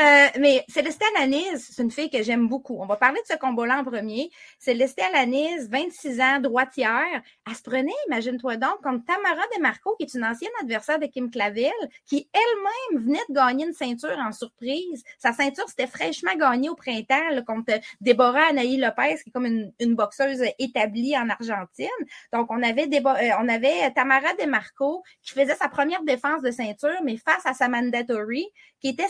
[0.00, 2.76] Euh, mais Célestin Alanis, c'est une fille que j'aime beaucoup.
[2.80, 4.30] On va parler de ce combat-là en premier.
[4.58, 7.22] Célestin Alanis, 26 ans, droitière.
[7.46, 11.30] Elle se prenait, imagine-toi donc, contre Tamara DeMarco, qui est une ancienne adversaire de Kim
[11.30, 11.72] Clavel,
[12.06, 15.02] qui elle-même venait de gagner une ceinture en surprise.
[15.18, 19.94] Sa ceinture, c'était fraîchement gagnée au printemps contre Déborah Anaï Lopez, qui est comme une,
[19.96, 21.86] boxeuse établie en Argentine.
[22.32, 27.00] Donc, on avait, euh, on avait Tamara DeMarco qui faisait sa première défense de ceinture,
[27.02, 28.46] mais face à sa mandatory,
[28.80, 29.08] qui était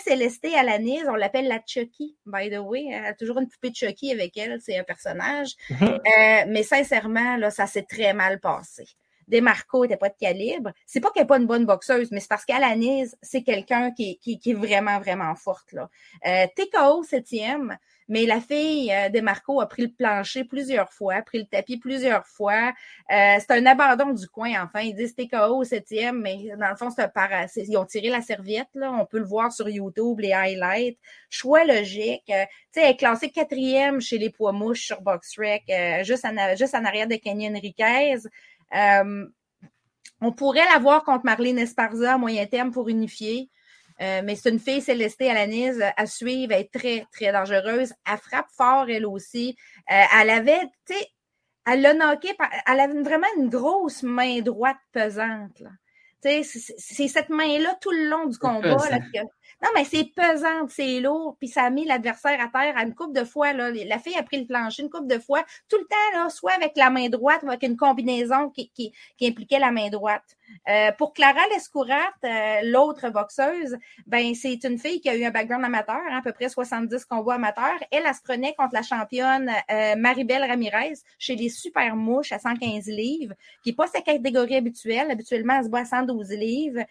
[0.56, 1.08] Célesté Alanis.
[1.08, 2.86] On l'appelle la Chucky, by the way.
[2.90, 4.58] Elle a toujours une poupée de Chucky avec elle.
[4.60, 5.54] C'est un personnage.
[6.06, 8.84] Euh, mais sincèrement, là, ça s'est très mal passé.
[9.28, 10.72] Demarco n'était pas de calibre.
[10.86, 14.18] C'est pas qu'elle n'est pas une bonne boxeuse, mais c'est parce qu'Alanis, c'est quelqu'un qui,
[14.24, 15.72] est vraiment, vraiment forte.
[15.72, 15.88] Là.
[16.26, 17.76] Euh, TKO septième,
[18.08, 21.46] mais la fille euh, de Marco a pris le plancher plusieurs fois, a pris le
[21.46, 22.72] tapis plusieurs fois.
[23.10, 24.80] Euh, c'est un abandon du coin, enfin.
[24.80, 27.46] Ils disent TKO septième, mais dans le fond, c'est un para...
[27.56, 28.68] ils ont tiré la serviette.
[28.74, 28.92] Là.
[28.92, 30.98] On peut le voir sur YouTube, les highlights.
[31.30, 32.30] Choix logique.
[32.30, 36.56] Euh, tu elle est classée quatrième chez les poids mouches sur BoxRec, euh, juste, en,
[36.56, 38.18] juste en arrière de Kenny Enriquez.
[38.72, 43.50] On pourrait la voir contre Marlene Esparza à moyen terme pour unifier.
[44.02, 47.32] Euh, mais c'est une fille Célestée à la nise à suivre, elle est très, très
[47.32, 47.94] dangereuse.
[48.06, 49.56] Elle frappe fort, elle aussi.
[49.90, 51.08] Euh, elle avait, tu sais,
[51.66, 52.36] elle l'a knocké,
[52.66, 55.62] elle avait vraiment une grosse main droite pesante.
[56.22, 58.76] Tu sais, c'est cette main-là tout le long du combat.
[58.90, 58.98] Là,
[59.62, 62.94] non, mais c'est pesant, c'est lourd, puis ça a mis l'adversaire à terre à une
[62.94, 63.52] coupe de fois.
[63.52, 63.70] Là.
[63.70, 66.52] La fille a pris le plancher une coupe de fois, tout le temps, là, soit
[66.52, 70.36] avec la main droite ou avec une combinaison qui, qui, qui impliquait la main droite.
[70.68, 73.76] Euh, pour Clara Lescourat, euh, l'autre boxeuse,
[74.06, 77.04] ben c'est une fille qui a eu un background amateur, hein, à peu près 70
[77.04, 77.78] combats amateurs.
[77.90, 82.38] Elle, elle se prenait contre la championne euh, Maribel Ramirez chez les Super Mouches à
[82.38, 85.10] 115 livres, qui n'est pas sa catégorie habituelle.
[85.10, 86.82] Habituellement, elle se bat à 112 livres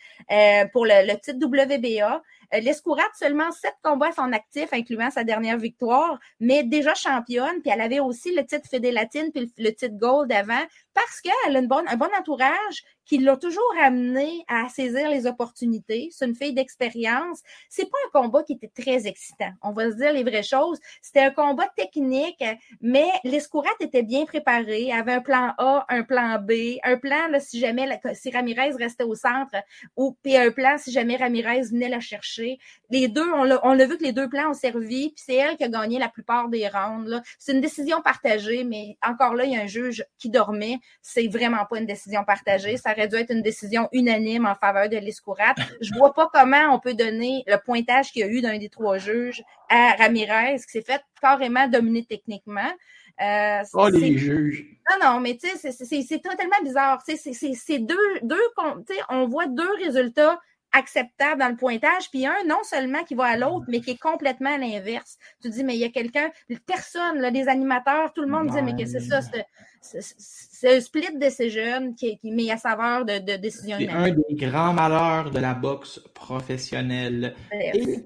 [0.71, 2.21] pour le, le titre WBA.
[2.53, 7.61] Euh, L'Escourade, seulement sept combats à son actif, incluant sa dernière victoire, mais déjà championne,
[7.61, 10.63] puis elle avait aussi le titre Fédé Latine puis le titre Gold avant,
[10.95, 15.27] parce qu'elle a une bonne, un bon entourage qui l'a toujours amené à saisir les
[15.27, 16.09] opportunités.
[16.11, 17.41] C'est une fille d'expérience.
[17.69, 19.51] C'est pas un combat qui était très excitant.
[19.61, 20.79] On va se dire les vraies choses.
[21.01, 22.43] C'était un combat technique,
[22.81, 24.87] mais l'Escourade était bien préparée.
[24.87, 28.31] Elle avait un plan A, un plan B, un plan là, si jamais la, si
[28.31, 29.55] Ramirez restait au centre,
[29.95, 32.57] ou puis un plan si jamais Ramirez venait la chercher.
[32.89, 35.35] Les deux, on a, on a vu que les deux plans ont servi, puis c'est
[35.35, 37.21] elle qui a gagné la plupart des rounds.
[37.37, 40.79] C'est une décision partagée, mais encore là, il y a un juge qui dormait.
[41.01, 42.77] C'est vraiment pas une décision partagée.
[42.77, 45.57] Ça aurait dû être une décision unanime en faveur de l'Escourate.
[45.81, 48.69] Je vois pas comment on peut donner le pointage qu'il y a eu d'un des
[48.69, 52.71] trois juges à Ramirez, qui s'est fait carrément dominer techniquement.
[53.21, 54.65] Euh, oh, les juges.
[54.89, 57.01] Non, non, mais tu sais, c'est totalement bizarre.
[57.05, 58.41] C'est deux, deux,
[59.09, 60.39] on voit deux résultats
[60.75, 63.99] acceptable dans le pointage, puis un non seulement qui va à l'autre, mais qui est
[63.99, 65.17] complètement à l'inverse.
[65.41, 66.29] Tu dis, mais il y a quelqu'un,
[66.65, 69.21] personne, là, les animateurs, tout le monde dit, mais que c'est ça,
[69.81, 73.89] c'est un split de ces jeunes qui, qui met à saveur de, de décision C'est
[73.89, 77.35] un des grands malheurs de la boxe professionnelle.
[77.51, 78.03] Et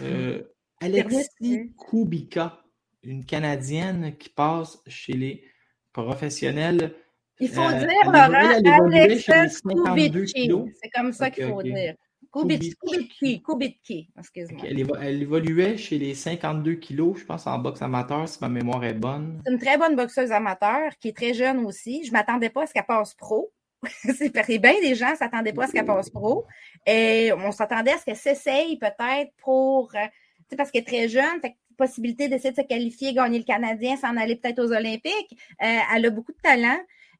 [0.00, 0.42] euh,
[0.80, 2.60] Alexis Kubika,
[3.02, 5.44] une Canadienne qui passe chez les
[5.92, 6.94] professionnels.
[7.40, 10.50] Il faut euh, dire, Laurent, Alexis Kubicki.
[10.82, 11.94] C'est comme ça qu'il faut dire.
[12.32, 14.62] Kubitki, Kubitki, excuse-moi.
[14.66, 18.94] Elle, évoluait chez les 52 kilos, je pense, en boxe amateur, si ma mémoire est
[18.94, 19.40] bonne.
[19.46, 22.04] C'est une très bonne boxeuse amateur, qui est très jeune aussi.
[22.04, 23.50] Je ne m'attendais pas à ce qu'elle passe pro.
[23.86, 26.44] c'est bien des gens ne s'attendaient pas à ce qu'elle passe pro.
[26.86, 29.90] Et on s'attendait à ce qu'elle s'essaye peut-être pour...
[29.94, 33.38] Euh, tu sais, parce qu'elle est très jeune, fait possibilité d'essayer de se qualifier, gagner
[33.38, 35.38] le Canadien, s'en aller peut-être aux Olympiques.
[35.62, 36.78] Euh, elle a beaucoup de talent.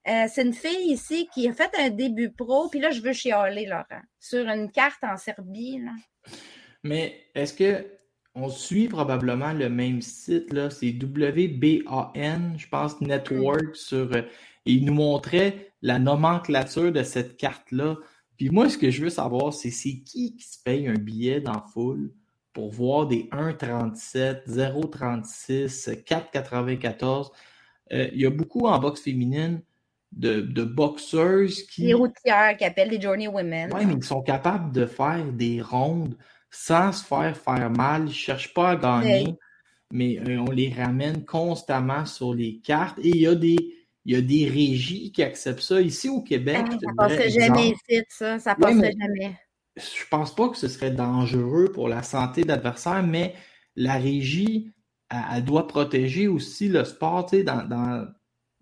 [0.09, 3.13] Euh, c'est une fille ici qui a fait un début pro, puis là, je veux
[3.13, 5.81] chialer, Laurent, sur une carte en Serbie.
[5.81, 5.91] Là.
[6.83, 7.87] Mais est-ce que
[8.35, 10.71] on suit probablement le même site, là?
[10.71, 14.13] C'est WBAN, je pense, Network sur.
[14.15, 14.23] Euh,
[14.65, 17.97] il nous montrait la nomenclature de cette carte-là.
[18.37, 21.41] Puis moi, ce que je veux savoir, c'est c'est qui qui se paye un billet
[21.41, 22.13] dans foule
[22.53, 27.31] pour voir des 1,37, 0,36, 4,94.
[27.91, 29.63] il y a beaucoup en boxe féminine
[30.13, 31.87] de, de boxeuses qui.
[31.87, 33.71] Des routières qui appellent des Journey Women.
[33.75, 36.17] Oui, mais ils sont capables de faire des rondes
[36.51, 38.03] sans se faire faire mal.
[38.03, 39.35] Ils ne cherchent pas à gagner,
[39.93, 42.99] mais euh, on les ramène constamment sur les cartes.
[43.01, 43.57] Et il y a des.
[44.05, 45.83] Il y a des régies qui acceptent ça.
[45.83, 46.65] Ici au Québec.
[46.67, 48.39] Ah, ça passe jamais ici, ça.
[48.39, 49.37] Ça passe jamais.
[49.77, 53.35] Je pense pas que ce serait dangereux pour la santé d'adversaire, mais
[53.77, 54.73] la régie,
[55.11, 57.27] elle, doit protéger aussi le sport.
[57.45, 58.09] Dans, dans,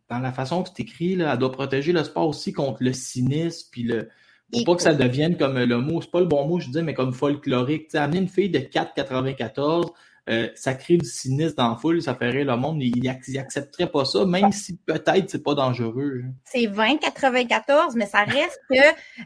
[0.08, 2.92] dans la façon que c'est écrit, là, elle doit protéger le sport aussi contre le
[2.92, 4.08] cynisme, puis le.
[4.52, 6.80] Pour pas que ça devienne comme le mot, c'est pas le bon mot, je dis,
[6.80, 7.88] mais comme folklorique.
[7.88, 9.90] Tu amener une fille de 4,94,
[10.28, 14.04] euh, ça crée du cynisme dans la foule, ça ferait le monde, il, accepterait pas
[14.04, 16.22] ça, même si peut-être c'est pas dangereux.
[16.44, 18.76] C'est 20,94, mais ça reste que,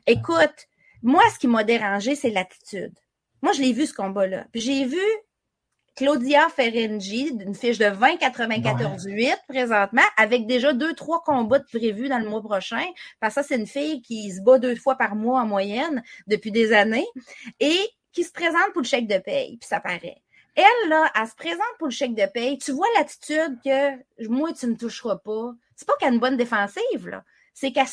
[0.06, 0.68] écoute,
[1.02, 2.92] moi, ce qui m'a dérangé, c'est l'attitude.
[3.42, 4.44] Moi, je l'ai vu ce combat-là.
[4.52, 5.00] Puis j'ai vu
[6.01, 12.26] Claudia Ferengi, une fiche de 20-94-8 présentement, avec déjà deux, trois combats prévus dans le
[12.26, 12.86] mois prochain.
[13.20, 16.03] Parce que ça, c'est une fille qui se bat deux fois par mois en moyenne
[16.26, 17.07] depuis des années
[17.61, 17.78] et
[18.12, 20.22] qui se présente pour le chèque de paye, puis ça paraît.
[20.55, 22.57] Elle, là, elle se présente pour le chèque de paye.
[22.57, 25.53] Tu vois l'attitude que moi, tu ne me toucheras pas.
[25.76, 27.24] C'est pas qu'elle a une bonne défensive, là.
[27.53, 27.84] C'est qu'elle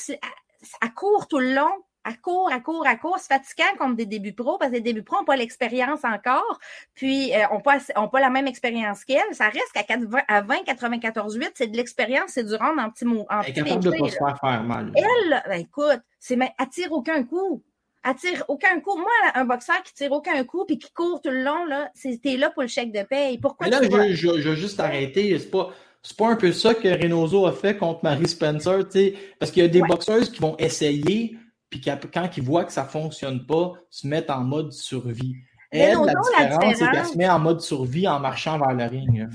[0.95, 3.17] court tout le long, à court, à court, à court.
[3.19, 6.59] C'est fatigant comme des débuts pro parce que les débuts pro n'ont pas l'expérience encore,
[6.93, 9.33] puis euh, n'ont pas, pas la même expérience qu'elle.
[9.33, 13.27] Ça reste qu'à 20, 94, 8, c'est de l'expérience, c'est du rendre en petits mots.
[13.29, 14.91] Elle est capable de pas se faire faire mal.
[14.95, 17.63] Elle, ben, écoute, c'est, elle tire aucun coup.
[18.05, 18.97] Elle tire aucun coup.
[18.97, 22.37] Moi, un boxeur qui tire aucun coup puis qui court tout le long, là, c'était
[22.37, 23.37] là pour le chèque de paye.
[23.37, 25.37] Pourquoi Mais là, je, je, je, veux juste arrêter.
[25.37, 25.71] C'est pas.
[26.03, 29.51] C'est pas un peu ça que Reynoso a fait contre Marie Spencer, tu sais, parce
[29.51, 31.35] qu'il y a des boxeuses qui vont essayer,
[31.69, 35.35] puis quand ils voient que ça ne fonctionne pas, se mettent en mode survie.
[35.69, 39.27] Elle, la différence, c'est qu'elle se met en mode survie en marchant vers le ring.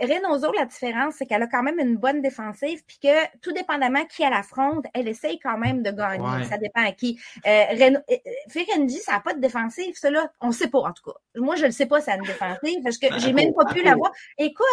[0.00, 4.04] Reynoso, la différence, c'est qu'elle a quand même une bonne défensive, puis que tout dépendamment
[4.06, 6.44] qui elle affronte, elle essaye quand même de gagner.
[6.46, 7.20] Ça dépend à qui.
[7.46, 7.64] Euh.
[7.80, 11.16] Euh, euh, ça n'a pas de défensive, cela, on ne sait pas en tout cas.
[11.36, 13.66] Moi, je ne sais pas si elle a une défensive, parce que j'ai même pas
[13.66, 14.10] pu la voir.
[14.36, 14.66] Écoute,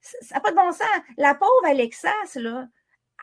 [0.00, 0.86] ça n'a pas de bon sens.
[1.16, 2.66] La pauvre Alexas, là,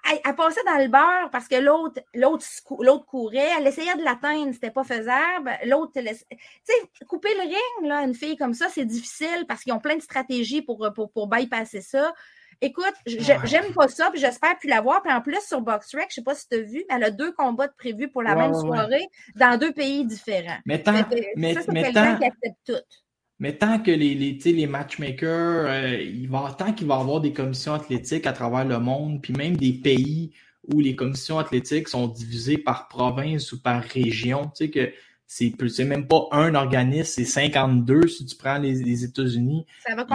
[0.10, 2.46] elle, passait dans le beurre parce que l'autre, l'autre,
[2.80, 3.50] l'autre courait.
[3.58, 5.52] Elle essayait de l'atteindre, c'était pas faisable.
[5.66, 9.74] L'autre, tu sais, couper le ring, là, une fille comme ça, c'est difficile parce qu'ils
[9.74, 12.14] ont plein de stratégies pour, pour, pour bypasser ça.
[12.62, 15.02] Écoute, j'aime pas ça, puis j'espère plus la voir.
[15.02, 17.12] Puis en plus, sur BoxRec, je sais pas si tu as vu, mais elle a
[17.12, 20.58] deux combats de prévus pour la même soirée dans deux pays différents.
[20.66, 20.94] Mais tant,
[21.38, 22.98] mais, ça, mais tant, qui accepte tout.
[23.40, 27.22] Mais tant que les, les, les matchmakers, euh, il va, tant qu'il va y avoir
[27.22, 30.34] des commissions athlétiques à travers le monde, puis même des pays
[30.74, 34.92] où les commissions athlétiques sont divisées par province ou par région, tu sais que
[35.30, 39.66] c'est même pas un organisme, c'est 52 si tu prends les, États-Unis.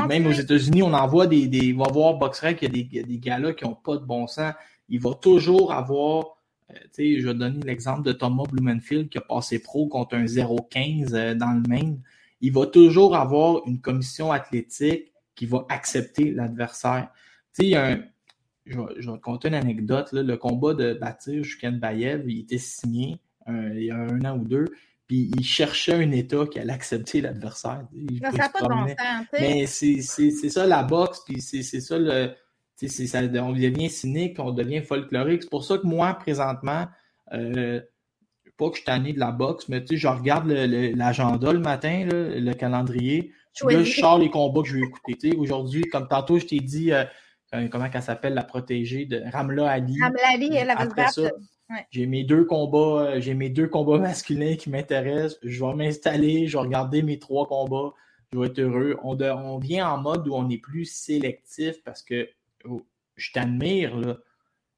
[0.08, 1.72] Même aux États-Unis, on envoie des, des.
[1.72, 4.26] On va voir BoxRec, il y a des, des gars-là qui n'ont pas de bon
[4.26, 4.52] sens.
[4.88, 6.36] Il va toujours avoir.
[6.70, 10.16] Euh, tu sais, je vais donner l'exemple de Thomas Blumenfield qui a passé pro contre
[10.16, 12.00] un 0-15 euh, dans le Maine.
[12.44, 17.08] Il va toujours avoir une commission athlétique qui va accepter l'adversaire.
[17.54, 18.04] Tu sais, un,
[18.66, 20.12] je, vais, je vais raconter une anecdote.
[20.12, 23.18] Là, le combat de Batir Shuken Bayev, il était signé
[23.48, 24.66] euh, il y a un an ou deux.
[25.06, 27.86] Puis il cherchait un État qui allait accepter l'adversaire.
[28.22, 29.26] Ça n'a pas de bon sens.
[29.32, 32.32] Mais c'est ça la boxe, puis c'est ça le.
[32.76, 35.44] Ça, on devient cynique, on devient folklorique.
[35.44, 36.86] C'est pour ça que moi, présentement,
[37.32, 37.80] euh,
[38.56, 42.52] pas que je suis tanné de la boxe, mais je regarde l'agenda le, matin, le
[42.54, 43.32] calendrier.
[43.62, 45.36] Là, je sors les combats que je vais écouter.
[45.36, 47.04] Aujourd'hui, comme tantôt, je t'ai dit, euh,
[47.54, 49.96] euh, comment elle s'appelle, la protégée de Ramla Ali.
[50.00, 51.30] Ramla Ali, elle avait se
[51.90, 55.38] j'ai mes deux combats, euh, j'ai mes deux combats masculins qui m'intéressent.
[55.42, 57.92] Je vais m'installer, je vais regarder mes trois combats.
[58.32, 58.96] Je vais être heureux.
[59.02, 62.28] On, on vient en mode où on est plus sélectif parce que
[62.64, 62.84] oh,
[63.16, 64.18] je t'admire, là.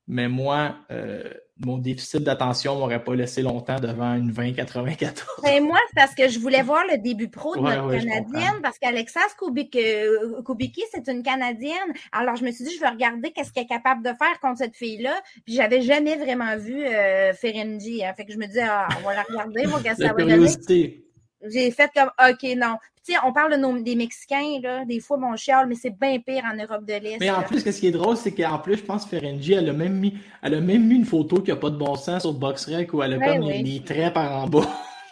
[0.09, 1.22] Mais moi, euh,
[1.59, 5.24] mon déficit d'attention m'aurait pas laissé longtemps devant une 20-94.
[5.42, 8.78] Ben, moi, c'est parce que je voulais voir le début pro de notre Canadienne, parce
[8.78, 11.92] qu'Alexa euh, Kubicki, c'est une Canadienne.
[12.12, 14.59] Alors, je me suis dit, je vais regarder qu'est-ce qu'elle est capable de faire contre
[14.59, 15.14] cette fille-là.
[15.44, 18.04] Puis, j'avais jamais vraiment vu euh, Ferengi.
[18.04, 18.12] Hein.
[18.16, 20.24] Fait que je me dis, ah, on va la regarder, voir qu'est-ce que ça va
[20.24, 21.05] donner.
[21.51, 22.76] J'ai fait comme, OK, non.
[23.05, 26.18] Puis, on parle de nos, des Mexicains, là, des fois, mon chial, mais c'est bien
[26.18, 27.18] pire en Europe de l'Est.
[27.20, 29.68] Mais en plus, ce qui est drôle, c'est qu'en plus, je pense que Ferengi, elle
[29.68, 32.22] a même mis, elle a même mis une photo qui n'a pas de bon sens
[32.22, 34.66] sur BoxRec où elle a ben comme les, traits par en bas.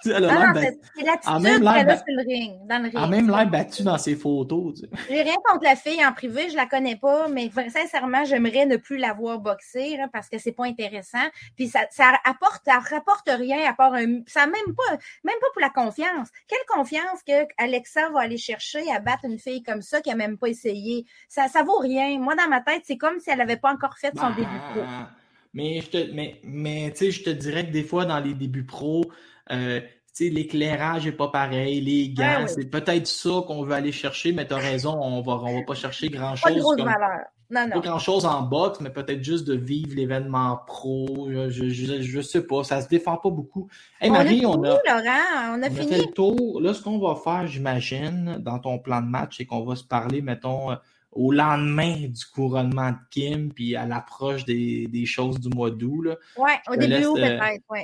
[0.14, 2.96] Elle a ah, c'est l'attitude qu'elle a sur le ring, dans le ring.
[2.96, 4.80] a même l'air battue dans ses photos.
[4.80, 8.66] Tu J'ai rien contre la fille en privé, je la connais pas, mais sincèrement, j'aimerais
[8.66, 11.26] ne plus la voir boxer là, parce que c'est pas intéressant.
[11.56, 14.20] Puis ça, ça apporte, ça rapporte rien à part un.
[14.26, 16.28] Ça même pas, même pas pour la confiance.
[16.48, 20.14] Quelle confiance que Alexa va aller chercher à battre une fille comme ça qui a
[20.16, 21.06] même pas essayé?
[21.28, 22.18] Ça, ça vaut rien.
[22.18, 24.80] Moi, dans ma tête, c'est comme si elle avait pas encore fait son début pro.
[24.80, 25.10] Bah,
[25.54, 28.34] mais je te, mais, mais tu sais, je te dirais que des fois, dans les
[28.34, 29.04] débuts pro,
[29.50, 29.80] euh,
[30.20, 34.54] l'éclairage n'est pas pareil, les gants, c'est peut-être ça qu'on veut aller chercher, mais tu
[34.54, 36.42] as raison, on va, on va pas chercher grand-chose.
[36.42, 37.20] Pas de grosse valeur.
[37.50, 37.80] Non, non.
[37.80, 41.28] Pas grand-chose en boxe, mais peut-être juste de vivre l'événement pro.
[41.30, 43.68] Je, je, je, sais pas, ça se défend pas beaucoup.
[44.00, 45.88] Hey, Marie, on a, Laurent, on a, fini.
[45.88, 46.60] fait le tour.
[46.60, 49.84] Là, ce qu'on va faire, j'imagine, dans ton plan de match, c'est qu'on va se
[49.84, 50.76] parler, mettons, euh,
[51.12, 56.16] au lendemain du couronnement de Kim, puis à l'approche des, des, choses du mois d'août.
[56.38, 57.80] Oui, au début août, euh, peut-être, oui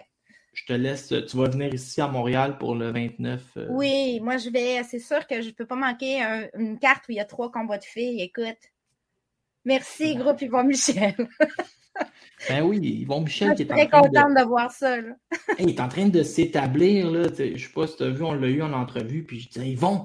[0.60, 1.08] je te laisse.
[1.08, 3.42] Tu vas venir ici à Montréal pour le 29.
[3.56, 3.66] Euh.
[3.70, 4.82] Oui, moi je vais.
[4.84, 6.22] C'est sûr que je ne peux pas manquer
[6.54, 8.20] une carte où il y a trois combats de filles.
[8.22, 8.58] Écoute.
[9.64, 11.14] Merci, groupe Yvon Michel.
[12.48, 14.46] ben oui, Yvon Michel qui est très contente de...
[14.46, 14.96] voir ça.
[15.58, 17.12] il est en train de s'établir.
[17.12, 19.24] Je ne sais pas si tu as vu, on l'a eu en entrevue.
[19.24, 20.04] Puis je disais, Yvon,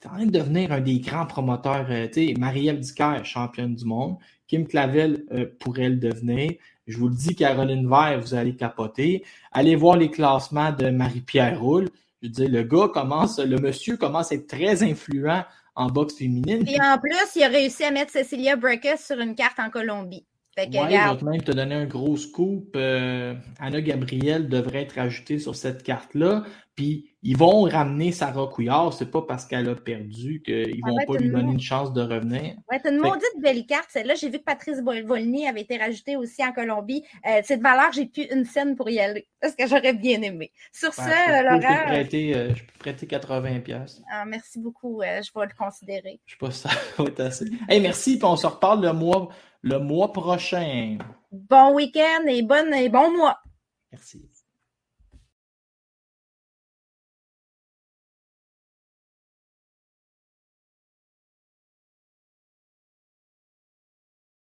[0.00, 1.86] tu es en train de devenir un des grands promoteurs.
[1.90, 2.82] Euh, Marie-Ève
[3.24, 4.16] championne du monde.
[4.46, 6.52] Kim Clavel euh, pourrait le devenir.
[6.90, 9.24] Je vous le dis, Caroline Vert, vous allez capoter.
[9.52, 11.88] Allez voir les classements de Marie-Pierre Roule.
[12.20, 16.16] Je veux dire, le gars commence, le monsieur commence à être très influent en boxe
[16.16, 16.64] féminine.
[16.68, 20.26] Et en plus, il a réussi à mettre Cecilia Breakers sur une carte en Colombie.
[20.58, 22.74] Oui, je vais même te donner un gros scoop.
[22.76, 26.44] Euh, Anna Gabriel devrait être ajoutée sur cette carte-là.
[26.80, 28.94] Puis ils vont ramener Sarah Couillard.
[28.94, 32.56] C'est pas parce qu'elle a perdu qu'ils vont pas lui donner une chance de revenir.
[32.70, 34.14] Ouais, c'est une maudite belle carte, celle-là.
[34.14, 37.04] J'ai vu que Patrice Volny avait été rajoutée aussi en Colombie.
[37.28, 39.28] Euh, c'est de valeur, j'ai plus une scène pour y aller.
[39.42, 40.52] Parce que j'aurais bien aimé.
[40.72, 41.92] Sur ce, euh, Laurent.
[41.92, 44.00] Euh, je peux prêter 80 pièces.
[44.10, 45.02] Ah, merci beaucoup.
[45.02, 46.18] je vais le considérer.
[46.24, 47.44] Je sais pas si ça va être assez.
[47.68, 48.16] hey, merci.
[48.16, 49.28] Puis on se reparle le mois,
[49.60, 50.96] le mois prochain.
[51.30, 53.38] Bon week-end et, bonne, et bon mois.
[53.92, 54.29] Merci.